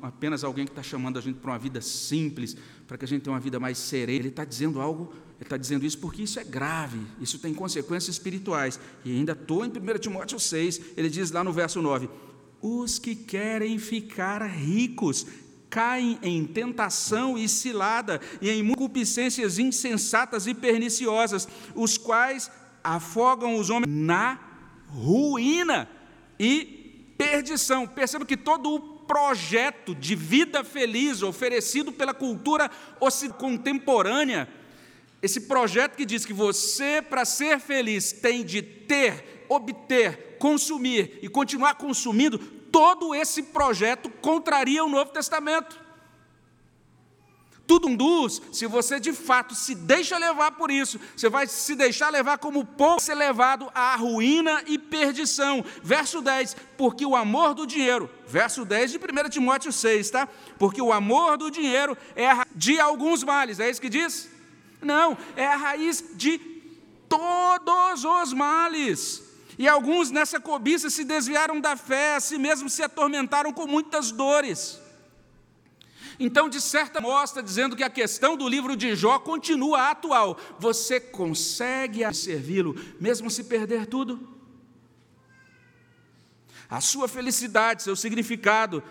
apenas 0.00 0.44
alguém 0.44 0.64
que 0.64 0.70
está 0.70 0.82
chamando 0.82 1.18
a 1.18 1.20
gente 1.20 1.40
para 1.40 1.50
uma 1.50 1.58
vida 1.58 1.80
simples, 1.80 2.56
para 2.86 2.96
que 2.96 3.04
a 3.04 3.08
gente 3.08 3.22
tenha 3.22 3.34
uma 3.34 3.40
vida 3.40 3.58
mais 3.58 3.76
serena. 3.76 4.20
Ele 4.20 4.28
está 4.28 4.44
dizendo 4.44 4.80
algo, 4.80 5.12
ele 5.36 5.42
está 5.42 5.56
dizendo 5.56 5.84
isso 5.84 5.98
porque 5.98 6.22
isso 6.22 6.38
é 6.38 6.44
grave, 6.44 7.00
isso 7.20 7.40
tem 7.40 7.52
consequências 7.52 8.14
espirituais. 8.14 8.78
E 9.04 9.10
ainda 9.10 9.32
estou 9.32 9.64
em 9.64 9.68
1 9.68 9.98
Timóteo 9.98 10.38
6, 10.38 10.80
ele 10.96 11.10
diz 11.10 11.32
lá 11.32 11.42
no 11.42 11.52
verso 11.52 11.82
9: 11.82 12.08
Os 12.62 13.00
que 13.00 13.16
querem 13.16 13.80
ficar 13.80 14.46
ricos 14.46 15.26
caem 15.68 16.16
em 16.22 16.44
tentação 16.46 17.36
e 17.36 17.48
cilada, 17.48 18.20
e 18.40 18.48
em 18.48 18.66
concupiscências 18.68 19.58
insensatas 19.58 20.46
e 20.46 20.54
perniciosas, 20.54 21.48
os 21.74 21.98
quais 21.98 22.48
afogam 22.84 23.58
os 23.58 23.70
homens 23.70 23.92
na 23.92 24.45
ruína 24.88 25.88
e 26.38 27.14
perdição. 27.16 27.86
Perceba 27.86 28.24
que 28.24 28.36
todo 28.36 28.74
o 28.74 28.80
projeto 28.80 29.94
de 29.94 30.14
vida 30.14 30.64
feliz 30.64 31.22
oferecido 31.22 31.92
pela 31.92 32.12
cultura 32.12 32.70
contemporânea, 33.38 34.48
esse 35.22 35.42
projeto 35.42 35.96
que 35.96 36.04
diz 36.04 36.24
que 36.24 36.32
você, 36.32 37.00
para 37.00 37.24
ser 37.24 37.58
feliz, 37.60 38.12
tem 38.12 38.44
de 38.44 38.62
ter, 38.62 39.46
obter, 39.48 40.36
consumir 40.38 41.18
e 41.22 41.28
continuar 41.28 41.76
consumindo, 41.76 42.38
todo 42.38 43.14
esse 43.14 43.42
projeto 43.42 44.10
contraria 44.20 44.84
o 44.84 44.88
Novo 44.88 45.10
Testamento 45.10 45.85
tudo 47.66 47.88
induz, 47.88 48.40
se 48.52 48.66
você 48.66 49.00
de 49.00 49.12
fato 49.12 49.54
se 49.54 49.74
deixa 49.74 50.16
levar 50.18 50.52
por 50.52 50.70
isso, 50.70 51.00
você 51.16 51.28
vai 51.28 51.46
se 51.46 51.74
deixar 51.74 52.10
levar 52.10 52.38
como 52.38 52.64
povo 52.64 53.00
ser 53.00 53.14
levado 53.14 53.70
à 53.74 53.96
ruína 53.96 54.62
e 54.66 54.78
perdição. 54.78 55.64
Verso 55.82 56.20
10, 56.20 56.56
porque 56.76 57.04
o 57.04 57.16
amor 57.16 57.54
do 57.54 57.66
dinheiro, 57.66 58.08
verso 58.26 58.64
10 58.64 58.92
de 58.92 58.98
1 58.98 59.28
Timóteo 59.30 59.72
6, 59.72 60.10
tá? 60.10 60.28
Porque 60.58 60.80
o 60.80 60.92
amor 60.92 61.36
do 61.36 61.50
dinheiro 61.50 61.96
é 62.14 62.30
a 62.30 62.46
de 62.54 62.80
alguns 62.80 63.22
males, 63.22 63.60
é 63.60 63.68
isso 63.68 63.80
que 63.80 63.88
diz? 63.88 64.30
Não, 64.80 65.16
é 65.36 65.46
a 65.46 65.56
raiz 65.56 66.04
de 66.14 66.38
todos 67.08 68.04
os 68.04 68.32
males. 68.32 69.22
E 69.58 69.66
alguns 69.66 70.10
nessa 70.10 70.38
cobiça 70.38 70.90
se 70.90 71.02
desviaram 71.04 71.60
da 71.60 71.76
fé, 71.76 72.16
a 72.16 72.20
si 72.20 72.38
mesmos 72.38 72.74
se 72.74 72.82
atormentaram 72.82 73.52
com 73.52 73.66
muitas 73.66 74.10
dores. 74.10 74.78
Então, 76.18 76.48
de 76.48 76.60
certa 76.60 77.00
mostra 77.00 77.42
dizendo 77.42 77.76
que 77.76 77.82
a 77.82 77.90
questão 77.90 78.36
do 78.36 78.48
livro 78.48 78.76
de 78.76 78.94
Jó 78.94 79.18
continua 79.18 79.90
atual. 79.90 80.38
Você 80.58 80.98
consegue 80.98 82.02
servi-lo 82.14 82.74
mesmo 82.98 83.30
se 83.30 83.44
perder 83.44 83.86
tudo? 83.86 84.36
A 86.68 86.80
sua 86.80 87.06
felicidade, 87.06 87.82
seu 87.82 87.94
significado 87.94 88.82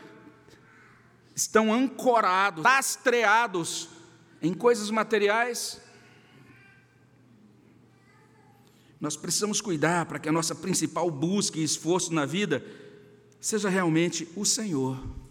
estão 1.35 1.73
ancorados, 1.73 2.63
lastreados 2.63 3.89
em 4.41 4.53
coisas 4.53 4.89
materiais? 4.89 5.81
Nós 8.99 9.17
precisamos 9.17 9.59
cuidar 9.59 10.05
para 10.05 10.19
que 10.19 10.29
a 10.29 10.31
nossa 10.31 10.55
principal 10.55 11.11
busca 11.11 11.59
e 11.59 11.63
esforço 11.63 12.13
na 12.13 12.25
vida 12.25 12.65
seja 13.41 13.67
realmente 13.67 14.27
o 14.35 14.45
Senhor. 14.45 15.24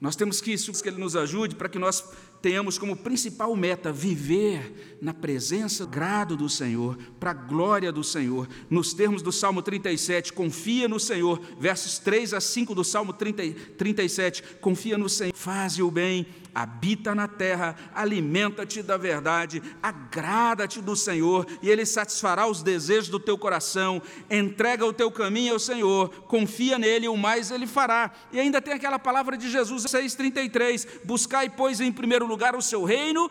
Nós 0.00 0.14
temos 0.14 0.40
que 0.40 0.52
isso 0.52 0.72
que 0.80 0.88
Ele 0.88 0.98
nos 0.98 1.16
ajude 1.16 1.56
para 1.56 1.68
que 1.68 1.78
nós 1.78 2.04
tenhamos 2.40 2.78
como 2.78 2.96
principal 2.96 3.54
meta 3.56 3.92
viver 3.92 4.98
na 5.02 5.12
presença, 5.12 5.84
grado 5.84 6.36
do 6.36 6.48
Senhor, 6.48 6.96
para 7.18 7.32
a 7.32 7.34
glória 7.34 7.90
do 7.90 8.04
Senhor. 8.04 8.48
Nos 8.70 8.94
termos 8.94 9.22
do 9.22 9.32
Salmo 9.32 9.60
37, 9.60 10.32
confia 10.32 10.86
no 10.86 11.00
Senhor, 11.00 11.40
versos 11.58 11.98
3 11.98 12.34
a 12.34 12.40
5 12.40 12.76
do 12.76 12.84
Salmo 12.84 13.12
30, 13.12 13.42
37, 13.76 14.42
confia 14.60 14.96
no 14.96 15.08
Senhor, 15.08 15.34
faze 15.34 15.82
o 15.82 15.90
bem, 15.90 16.26
habita 16.54 17.14
na 17.14 17.28
terra, 17.28 17.76
alimenta-te 17.94 18.82
da 18.82 18.96
verdade, 18.96 19.62
agrada-te 19.82 20.80
do 20.80 20.96
Senhor, 20.96 21.46
e 21.62 21.68
Ele 21.68 21.84
satisfará 21.86 22.46
os 22.46 22.62
desejos 22.62 23.08
do 23.08 23.20
teu 23.20 23.38
coração, 23.38 24.02
entrega 24.30 24.84
o 24.84 24.92
teu 24.92 25.10
caminho 25.10 25.54
ao 25.54 25.58
Senhor, 25.58 26.08
confia 26.26 26.78
nele, 26.78 27.08
o 27.08 27.16
mais 27.16 27.50
Ele 27.50 27.66
fará. 27.66 28.10
E 28.32 28.40
ainda 28.40 28.60
tem 28.60 28.74
aquela 28.74 28.98
palavra 28.98 29.36
de 29.36 29.50
Jesus 29.50 29.84
6,33: 29.84 31.04
buscai, 31.04 31.48
pois, 31.48 31.80
em 31.80 31.92
primeiro 31.92 32.26
lugar 32.26 32.54
o 32.56 32.62
seu 32.62 32.84
reino 32.84 33.30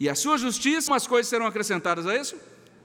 e 0.00 0.08
a 0.08 0.14
sua 0.14 0.38
justiça, 0.38 0.94
as 0.94 1.06
coisas 1.06 1.28
serão 1.28 1.46
acrescentadas 1.46 2.06
a 2.06 2.16
isso? 2.16 2.36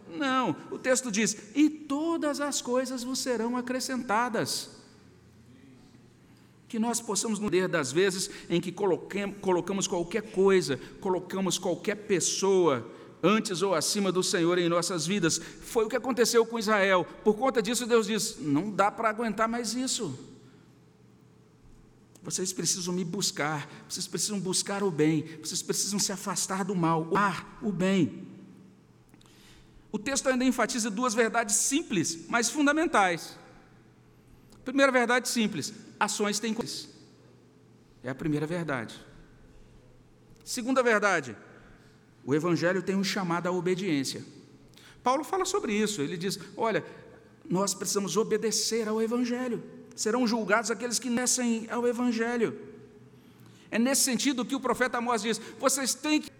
Não, 0.09 0.55
o 0.71 0.77
texto 0.77 1.11
diz: 1.11 1.35
e 1.55 1.69
todas 1.69 2.39
as 2.39 2.61
coisas 2.61 3.03
vos 3.03 3.19
serão 3.19 3.57
acrescentadas 3.57 4.82
que 6.73 6.79
nós 6.79 6.99
possamos 6.99 7.37
no 7.37 7.45
poder 7.45 7.67
das 7.67 7.91
vezes 7.91 8.31
em 8.49 8.59
que 8.59 8.71
colocamos 8.71 9.85
qualquer 9.85 10.23
coisa, 10.31 10.79
colocamos 10.99 11.59
qualquer 11.59 11.93
pessoa 11.93 12.83
antes 13.21 13.61
ou 13.61 13.75
acima 13.75 14.11
do 14.11 14.23
Senhor 14.23 14.57
em 14.57 14.67
nossas 14.67 15.05
vidas. 15.05 15.37
Foi 15.37 15.85
o 15.85 15.87
que 15.87 15.95
aconteceu 15.95 16.43
com 16.43 16.57
Israel. 16.57 17.05
Por 17.23 17.35
conta 17.35 17.61
disso, 17.61 17.85
Deus 17.85 18.07
diz: 18.07 18.37
não 18.39 18.71
dá 18.71 18.89
para 18.89 19.07
aguentar 19.07 19.47
mais 19.47 19.75
isso. 19.75 20.17
Vocês 22.23 22.51
precisam 22.51 22.91
me 22.91 23.05
buscar, 23.05 23.69
vocês 23.87 24.07
precisam 24.07 24.39
buscar 24.39 24.81
o 24.81 24.89
bem, 24.89 25.25
vocês 25.43 25.61
precisam 25.61 25.99
se 25.99 26.11
afastar 26.11 26.65
do 26.65 26.73
mal, 26.73 27.07
o 27.11 27.67
o 27.67 27.71
bem. 27.71 28.27
O 29.91 29.99
texto 29.99 30.27
ainda 30.27 30.43
enfatiza 30.43 30.89
duas 30.89 31.13
verdades 31.13 31.55
simples, 31.55 32.25
mas 32.27 32.49
fundamentais. 32.49 33.37
Primeira 34.63 34.91
verdade 34.91 35.27
simples: 35.29 35.73
ações 35.99 36.39
têm 36.39 36.53
coisas. 36.53 36.89
É 38.03 38.09
a 38.09 38.15
primeira 38.15 38.45
verdade. 38.45 38.95
Segunda 40.43 40.83
verdade, 40.83 41.37
o 42.25 42.35
Evangelho 42.35 42.81
tem 42.81 42.95
um 42.95 43.03
chamado 43.03 43.47
à 43.47 43.51
obediência. 43.51 44.23
Paulo 45.01 45.23
fala 45.23 45.45
sobre 45.45 45.73
isso, 45.73 46.01
ele 46.01 46.17
diz: 46.17 46.39
olha, 46.55 46.83
nós 47.49 47.73
precisamos 47.73 48.17
obedecer 48.17 48.87
ao 48.87 49.01
Evangelho, 49.01 49.63
serão 49.95 50.27
julgados 50.27 50.71
aqueles 50.71 50.99
que 50.99 51.09
nascem 51.09 51.67
ao 51.69 51.87
Evangelho. 51.87 52.57
É 53.69 53.79
nesse 53.79 54.03
sentido 54.03 54.45
que 54.45 54.55
o 54.55 54.59
profeta 54.59 54.97
Amós 54.97 55.21
diz: 55.21 55.39
vocês 55.59 55.93
têm 55.93 56.21
que 56.21 56.31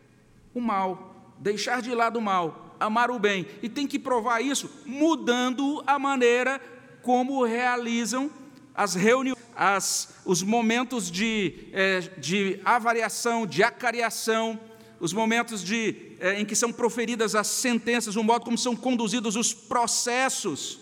o 0.54 0.62
mal, 0.62 1.34
deixar 1.40 1.82
de 1.82 1.94
lado 1.94 2.20
o 2.20 2.22
mal, 2.22 2.76
amar 2.80 3.10
o 3.10 3.20
bem, 3.20 3.48
e 3.62 3.70
tem 3.70 3.88
que 3.88 3.98
provar 3.98 4.42
isso 4.42 4.70
mudando 4.86 5.84
a 5.88 5.98
maneira 5.98 6.62
como 7.04 7.44
realizam 7.44 8.32
as 8.74 8.96
reuniões, 8.96 9.38
as, 9.56 10.16
os 10.26 10.42
momentos 10.42 11.12
de, 11.12 11.68
é, 11.72 12.00
de 12.18 12.60
avaliação, 12.66 13.46
de 13.46 13.62
acariação, 13.62 14.60
os 15.00 15.13
momentos 15.13 15.63
de, 15.63 16.13
é, 16.20 16.39
em 16.39 16.46
que 16.46 16.56
são 16.56 16.72
proferidas 16.72 17.36
as 17.36 17.48
sentenças, 17.48 18.16
o 18.16 18.24
modo 18.24 18.46
como 18.46 18.58
são 18.58 18.76
conduzidos 18.76 19.36
os 19.36 19.54
processos 19.54 20.80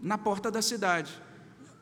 na 0.00 0.16
porta 0.16 0.50
da 0.50 0.62
cidade. 0.62 1.12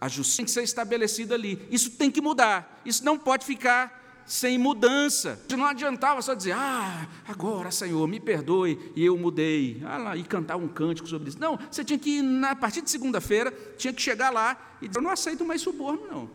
A 0.01 0.09
justiça 0.09 0.37
tem 0.38 0.45
que 0.47 0.51
ser 0.51 0.62
estabelecida 0.65 1.35
ali. 1.35 1.65
Isso 1.71 1.91
tem 1.91 2.11
que 2.11 2.21
mudar. 2.21 2.81
Isso 2.85 3.05
não 3.05 3.17
pode 3.17 3.45
ficar 3.45 4.02
sem 4.27 4.59
mudança. 4.59 5.41
Não 5.51 5.67
adiantava 5.67 6.23
só 6.23 6.35
dizer, 6.35 6.53
ah, 6.53 7.09
agora, 7.27 7.71
Senhor, 7.71 8.07
me 8.07 8.21
perdoe, 8.21 8.79
e 8.97 9.05
eu 9.05 9.17
mudei, 9.17 9.83
ah, 9.85 9.99
lá, 9.99 10.17
e 10.17 10.23
cantar 10.23 10.57
um 10.57 10.69
cântico 10.69 11.09
sobre 11.09 11.29
isso. 11.29 11.39
Não, 11.39 11.59
você 11.71 11.85
tinha 11.85 11.99
que 11.99 12.19
ir, 12.19 12.23
na, 12.23 12.51
a 12.51 12.57
partir 12.57 12.83
de 12.83 12.91
segunda-feira, 12.91 13.53
tinha 13.77 13.93
que 13.93 14.01
chegar 14.01 14.31
lá 14.31 14.77
e 14.81 14.89
dizer, 14.89 14.99
eu 14.99 15.03
não 15.03 15.11
aceito 15.11 15.45
mais 15.45 15.61
suborno, 15.61 16.07
não. 16.07 16.31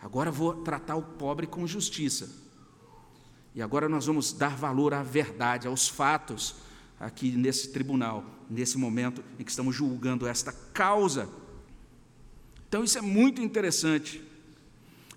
Agora 0.00 0.30
vou 0.30 0.54
tratar 0.62 0.96
o 0.96 1.02
pobre 1.02 1.46
com 1.46 1.66
justiça. 1.66 2.30
E 3.54 3.62
agora 3.62 3.88
nós 3.88 4.06
vamos 4.06 4.32
dar 4.32 4.56
valor 4.56 4.94
à 4.94 5.02
verdade, 5.02 5.66
aos 5.66 5.88
fatos, 5.88 6.54
aqui 7.00 7.32
nesse 7.32 7.72
tribunal, 7.72 8.24
nesse 8.48 8.78
momento 8.78 9.22
em 9.38 9.44
que 9.44 9.50
estamos 9.50 9.74
julgando 9.74 10.26
esta 10.26 10.52
causa. 10.52 11.28
Então 12.68 12.84
isso 12.84 12.98
é 12.98 13.00
muito 13.00 13.40
interessante. 13.42 14.22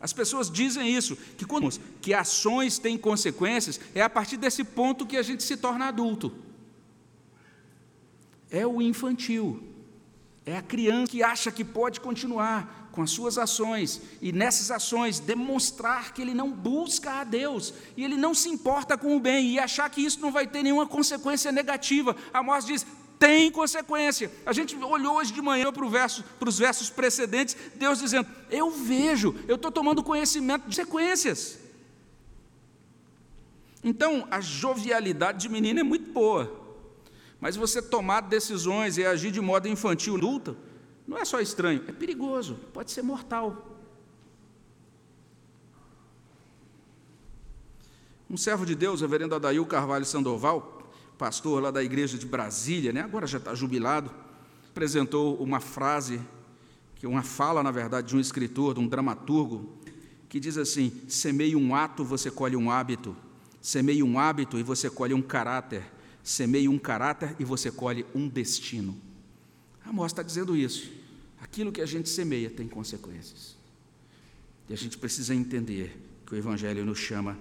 As 0.01 0.11
pessoas 0.11 0.49
dizem 0.49 0.89
isso, 0.89 1.15
que 1.37 1.45
quando 1.45 1.69
que 2.01 2.13
ações 2.13 2.79
têm 2.79 2.97
consequências, 2.97 3.79
é 3.93 4.01
a 4.01 4.09
partir 4.09 4.35
desse 4.35 4.63
ponto 4.63 5.05
que 5.05 5.15
a 5.15 5.21
gente 5.21 5.43
se 5.43 5.55
torna 5.55 5.85
adulto. 5.85 6.33
É 8.49 8.65
o 8.65 8.81
infantil. 8.81 9.63
É 10.43 10.57
a 10.57 10.61
criança 10.61 11.11
que 11.11 11.21
acha 11.21 11.51
que 11.51 11.63
pode 11.63 11.99
continuar 11.99 12.89
com 12.91 13.03
as 13.03 13.11
suas 13.11 13.37
ações 13.37 14.01
e 14.21 14.31
nessas 14.31 14.71
ações 14.71 15.19
demonstrar 15.19 16.13
que 16.13 16.21
ele 16.21 16.33
não 16.33 16.51
busca 16.51 17.21
a 17.21 17.23
Deus 17.23 17.73
e 17.95 18.03
ele 18.03 18.17
não 18.17 18.33
se 18.33 18.49
importa 18.49 18.97
com 18.97 19.15
o 19.15 19.19
bem 19.19 19.51
e 19.51 19.59
achar 19.59 19.89
que 19.89 20.01
isso 20.01 20.19
não 20.19 20.31
vai 20.31 20.47
ter 20.47 20.63
nenhuma 20.63 20.87
consequência 20.87 21.51
negativa. 21.51 22.15
Amós 22.33 22.65
diz: 22.65 22.85
tem 23.21 23.51
consequência. 23.51 24.31
A 24.43 24.51
gente 24.51 24.75
olhou 24.75 25.17
hoje 25.17 25.31
de 25.31 25.43
manhã 25.43 25.71
para, 25.71 25.87
verso, 25.87 26.23
para 26.39 26.49
os 26.49 26.57
versos 26.57 26.89
precedentes, 26.89 27.55
Deus 27.75 27.99
dizendo: 27.99 28.27
Eu 28.49 28.71
vejo, 28.71 29.35
eu 29.47 29.57
estou 29.57 29.71
tomando 29.71 30.03
conhecimento 30.03 30.67
de 30.67 30.75
consequências. 30.77 31.59
Então, 33.83 34.27
a 34.31 34.41
jovialidade 34.41 35.37
de 35.37 35.49
menino 35.49 35.79
é 35.79 35.83
muito 35.83 36.11
boa, 36.11 36.51
mas 37.39 37.55
você 37.55 37.79
tomar 37.79 38.21
decisões 38.21 38.97
e 38.97 39.05
agir 39.05 39.29
de 39.31 39.39
modo 39.39 39.67
infantil, 39.67 40.15
adulto, 40.15 40.57
não 41.07 41.17
é 41.17 41.23
só 41.23 41.39
estranho, 41.39 41.83
é 41.87 41.91
perigoso, 41.91 42.55
pode 42.73 42.91
ser 42.91 43.03
mortal. 43.03 43.67
Um 48.27 48.37
servo 48.37 48.65
de 48.65 48.73
Deus, 48.73 49.01
reverendo 49.01 49.35
Adail 49.35 49.65
Carvalho 49.65 50.05
Sandoval, 50.05 50.80
pastor 51.21 51.61
lá 51.61 51.69
da 51.69 51.83
igreja 51.83 52.17
de 52.17 52.25
Brasília, 52.25 52.91
né? 52.91 53.01
agora 53.01 53.27
já 53.27 53.37
está 53.37 53.53
jubilado, 53.53 54.09
apresentou 54.71 55.35
uma 55.35 55.59
frase, 55.59 56.19
que 56.95 57.05
uma 57.05 57.21
fala, 57.21 57.61
na 57.61 57.69
verdade, 57.69 58.07
de 58.07 58.15
um 58.15 58.19
escritor, 58.19 58.73
de 58.73 58.79
um 58.79 58.87
dramaturgo, 58.87 59.71
que 60.27 60.39
diz 60.39 60.57
assim: 60.57 60.91
semeie 61.07 61.55
um 61.55 61.75
ato, 61.75 62.03
você 62.03 62.31
colhe 62.31 62.55
um 62.55 62.71
hábito, 62.71 63.15
semeie 63.61 64.01
um 64.01 64.17
hábito 64.17 64.57
e 64.57 64.63
você 64.63 64.89
colhe 64.89 65.13
um 65.13 65.21
caráter, 65.21 65.83
semeie 66.23 66.67
um 66.67 66.79
caráter 66.79 67.35
e 67.37 67.45
você 67.45 67.71
colhe 67.71 68.03
um 68.15 68.27
destino. 68.27 68.97
Amós 69.85 70.11
está 70.11 70.23
dizendo 70.23 70.57
isso. 70.57 70.91
Aquilo 71.39 71.71
que 71.71 71.81
a 71.81 71.85
gente 71.85 72.09
semeia 72.09 72.49
tem 72.49 72.67
consequências. 72.67 73.55
E 74.67 74.73
a 74.73 74.77
gente 74.77 74.97
precisa 74.97 75.35
entender 75.35 75.95
que 76.25 76.33
o 76.33 76.37
Evangelho 76.37 76.83
nos 76.83 76.97
chama 76.97 77.37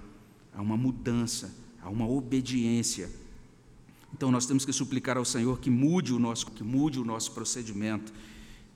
a 0.53 0.61
uma 0.61 0.77
mudança, 0.77 1.51
a 1.81 1.89
uma 1.89 2.07
obediência 2.07 3.09
então 4.15 4.31
nós 4.31 4.47
temos 4.47 4.65
que 4.65 4.73
suplicar 4.73 5.17
ao 5.17 5.25
Senhor 5.25 5.59
que 5.61 5.71
mude 5.71 6.13
o 6.13 6.19
nosso, 6.19 6.47
que 6.47 6.63
mude 6.63 6.99
o 6.99 7.05
nosso 7.05 7.33
procedimento, 7.33 8.13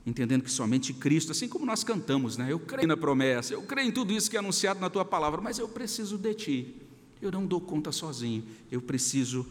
entendendo 0.06 0.42
que 0.42 0.50
somente 0.50 0.92
Cristo, 0.92 1.32
assim 1.32 1.48
como 1.48 1.66
nós 1.66 1.82
cantamos, 1.82 2.36
né? 2.36 2.52
Eu 2.52 2.58
creio 2.58 2.88
na 2.88 2.96
promessa, 2.96 3.54
eu 3.54 3.62
creio 3.62 3.88
em 3.88 3.92
tudo 3.92 4.12
isso 4.12 4.30
que 4.30 4.36
é 4.36 4.38
anunciado 4.38 4.80
na 4.80 4.90
tua 4.90 5.04
palavra, 5.04 5.40
mas 5.40 5.58
eu 5.58 5.68
preciso 5.68 6.18
de 6.18 6.34
ti. 6.34 6.76
Eu 7.20 7.30
não 7.30 7.46
dou 7.46 7.60
conta 7.60 7.90
sozinho, 7.90 8.44
eu 8.70 8.82
preciso 8.82 9.46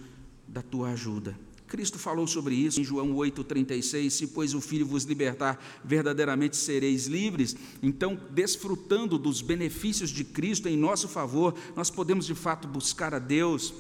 da 0.48 0.62
tua 0.62 0.92
ajuda. 0.92 1.36
Cristo 1.74 1.98
falou 1.98 2.28
sobre 2.28 2.54
isso 2.54 2.80
em 2.80 2.84
João 2.84 3.16
8,36: 3.16 4.10
Se, 4.12 4.28
pois, 4.28 4.54
o 4.54 4.62
Filho 4.62 4.86
vos 4.86 5.06
libertar, 5.06 5.82
verdadeiramente 5.84 6.56
sereis 6.56 7.08
livres. 7.08 7.56
Então, 7.82 8.16
desfrutando 8.30 9.18
dos 9.18 9.42
benefícios 9.42 10.12
de 10.12 10.24
Cristo 10.24 10.70
em 10.70 10.78
nosso 10.78 11.08
favor, 11.08 11.56
nós 11.76 11.90
podemos 11.90 12.28
de 12.28 12.36
fato 12.36 12.68
buscar 12.68 13.16
a 13.16 13.18
Deus 13.18 13.74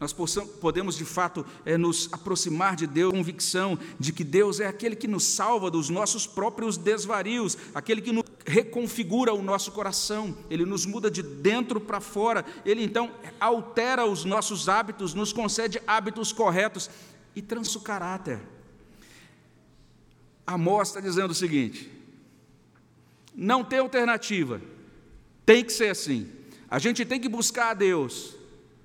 nós 0.00 0.14
possamos, 0.14 0.52
podemos 0.52 0.96
de 0.96 1.04
fato 1.04 1.44
é, 1.62 1.76
nos 1.76 2.08
aproximar 2.10 2.74
de 2.74 2.86
Deus, 2.86 3.12
convicção 3.12 3.78
de 3.98 4.14
que 4.14 4.24
Deus 4.24 4.58
é 4.58 4.66
aquele 4.66 4.96
que 4.96 5.06
nos 5.06 5.24
salva 5.24 5.70
dos 5.70 5.90
nossos 5.90 6.26
próprios 6.26 6.78
desvarios, 6.78 7.58
aquele 7.74 8.00
que 8.00 8.10
nos 8.10 8.24
reconfigura 8.46 9.34
o 9.34 9.42
nosso 9.42 9.70
coração, 9.72 10.34
ele 10.48 10.64
nos 10.64 10.86
muda 10.86 11.10
de 11.10 11.22
dentro 11.22 11.78
para 11.78 12.00
fora, 12.00 12.46
ele 12.64 12.82
então 12.82 13.12
altera 13.38 14.06
os 14.06 14.24
nossos 14.24 14.70
hábitos, 14.70 15.12
nos 15.12 15.34
concede 15.34 15.82
hábitos 15.86 16.32
corretos 16.32 16.88
e 17.36 17.42
transa 17.42 17.76
o 17.76 17.82
caráter. 17.82 18.40
Amós 20.46 20.88
está 20.88 21.00
dizendo 21.00 21.32
o 21.32 21.34
seguinte: 21.34 21.92
não 23.34 23.62
tem 23.62 23.80
alternativa, 23.80 24.62
tem 25.44 25.62
que 25.62 25.74
ser 25.74 25.90
assim. 25.90 26.26
A 26.70 26.78
gente 26.78 27.04
tem 27.04 27.20
que 27.20 27.28
buscar 27.28 27.72
a 27.72 27.74
Deus, 27.74 28.39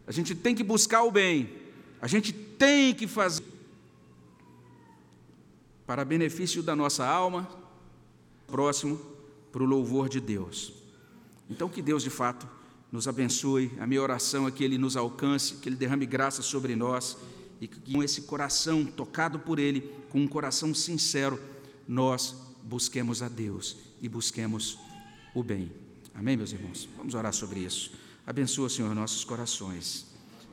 a 0.08 0.12
gente 0.12 0.36
tem 0.36 0.54
que 0.54 0.64
buscar 0.64 1.04
o 1.04 1.12
bem, 1.12 1.50
a 2.02 2.08
gente 2.08 2.32
tem 2.32 2.94
que 2.94 3.08
fazer, 3.08 3.44
para 5.86 6.06
benefício 6.06 6.64
da 6.64 6.76
nossa 6.76 7.06
alma, 7.06 7.48
próximo, 8.48 9.00
para 9.52 9.64
o 9.64 9.66
louvor 9.66 10.10
de 10.10 10.20
Deus. 10.20 10.74
Então, 11.50 11.70
que 11.70 11.82
Deus 11.82 12.04
de 12.04 12.10
fato 12.10 12.48
nos 12.92 13.08
abençoe. 13.08 13.72
A 13.80 13.86
minha 13.86 14.02
oração 14.02 14.48
é 14.48 14.52
que 14.52 14.64
Ele 14.64 14.78
nos 14.78 14.96
alcance, 14.98 15.56
que 15.56 15.70
Ele 15.70 15.76
derrame 15.76 16.06
graça 16.06 16.42
sobre 16.42 16.76
nós 16.76 17.18
e 17.62 17.68
que 17.68 17.80
com 17.92 18.04
esse 18.04 18.24
coração 18.24 18.86
tocado 18.86 19.40
por 19.40 19.60
Ele, 19.60 19.82
com 20.10 20.20
um 20.20 20.28
coração 20.28 20.74
sincero, 20.74 21.40
nós 21.88 22.36
busquemos 22.64 23.22
a 23.22 23.30
Deus 23.30 23.78
e 24.02 24.10
busquemos 24.10 24.78
o 25.34 25.44
bem. 25.44 25.72
Amém, 26.14 26.38
meus 26.38 26.52
irmãos? 26.52 26.88
Vamos 26.98 27.14
orar 27.14 27.34
sobre 27.34 27.60
isso. 27.60 27.92
Abençoa, 28.28 28.68
Senhor, 28.70 28.96
nossos 28.96 29.24
corações. 29.24 30.08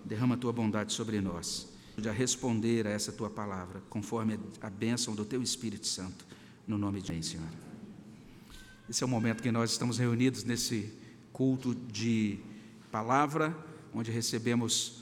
Derrama 0.05 0.35
a 0.35 0.39
tua 0.39 0.53
bondade 0.53 0.93
sobre 0.93 1.20
nós. 1.20 1.68
De 1.97 2.11
responder 2.11 2.87
a 2.87 2.91
essa 2.91 3.11
tua 3.11 3.31
palavra, 3.31 3.83
conforme 3.89 4.39
a 4.61 4.68
bênção 4.68 5.14
do 5.14 5.25
teu 5.25 5.43
Espírito 5.43 5.87
Santo, 5.87 6.27
no 6.66 6.77
nome 6.77 7.01
de 7.01 7.09
Jesus, 7.09 7.27
Senhor. 7.27 7.49
Esse 8.91 9.03
é 9.03 9.07
o 9.07 9.09
momento 9.09 9.43
que 9.43 9.51
nós 9.51 9.70
estamos 9.70 9.97
reunidos 9.97 10.45
nesse 10.45 10.93
culto 11.33 11.75
de 11.75 12.41
palavra, 12.91 13.57
onde 13.95 14.11
recebemos 14.11 15.01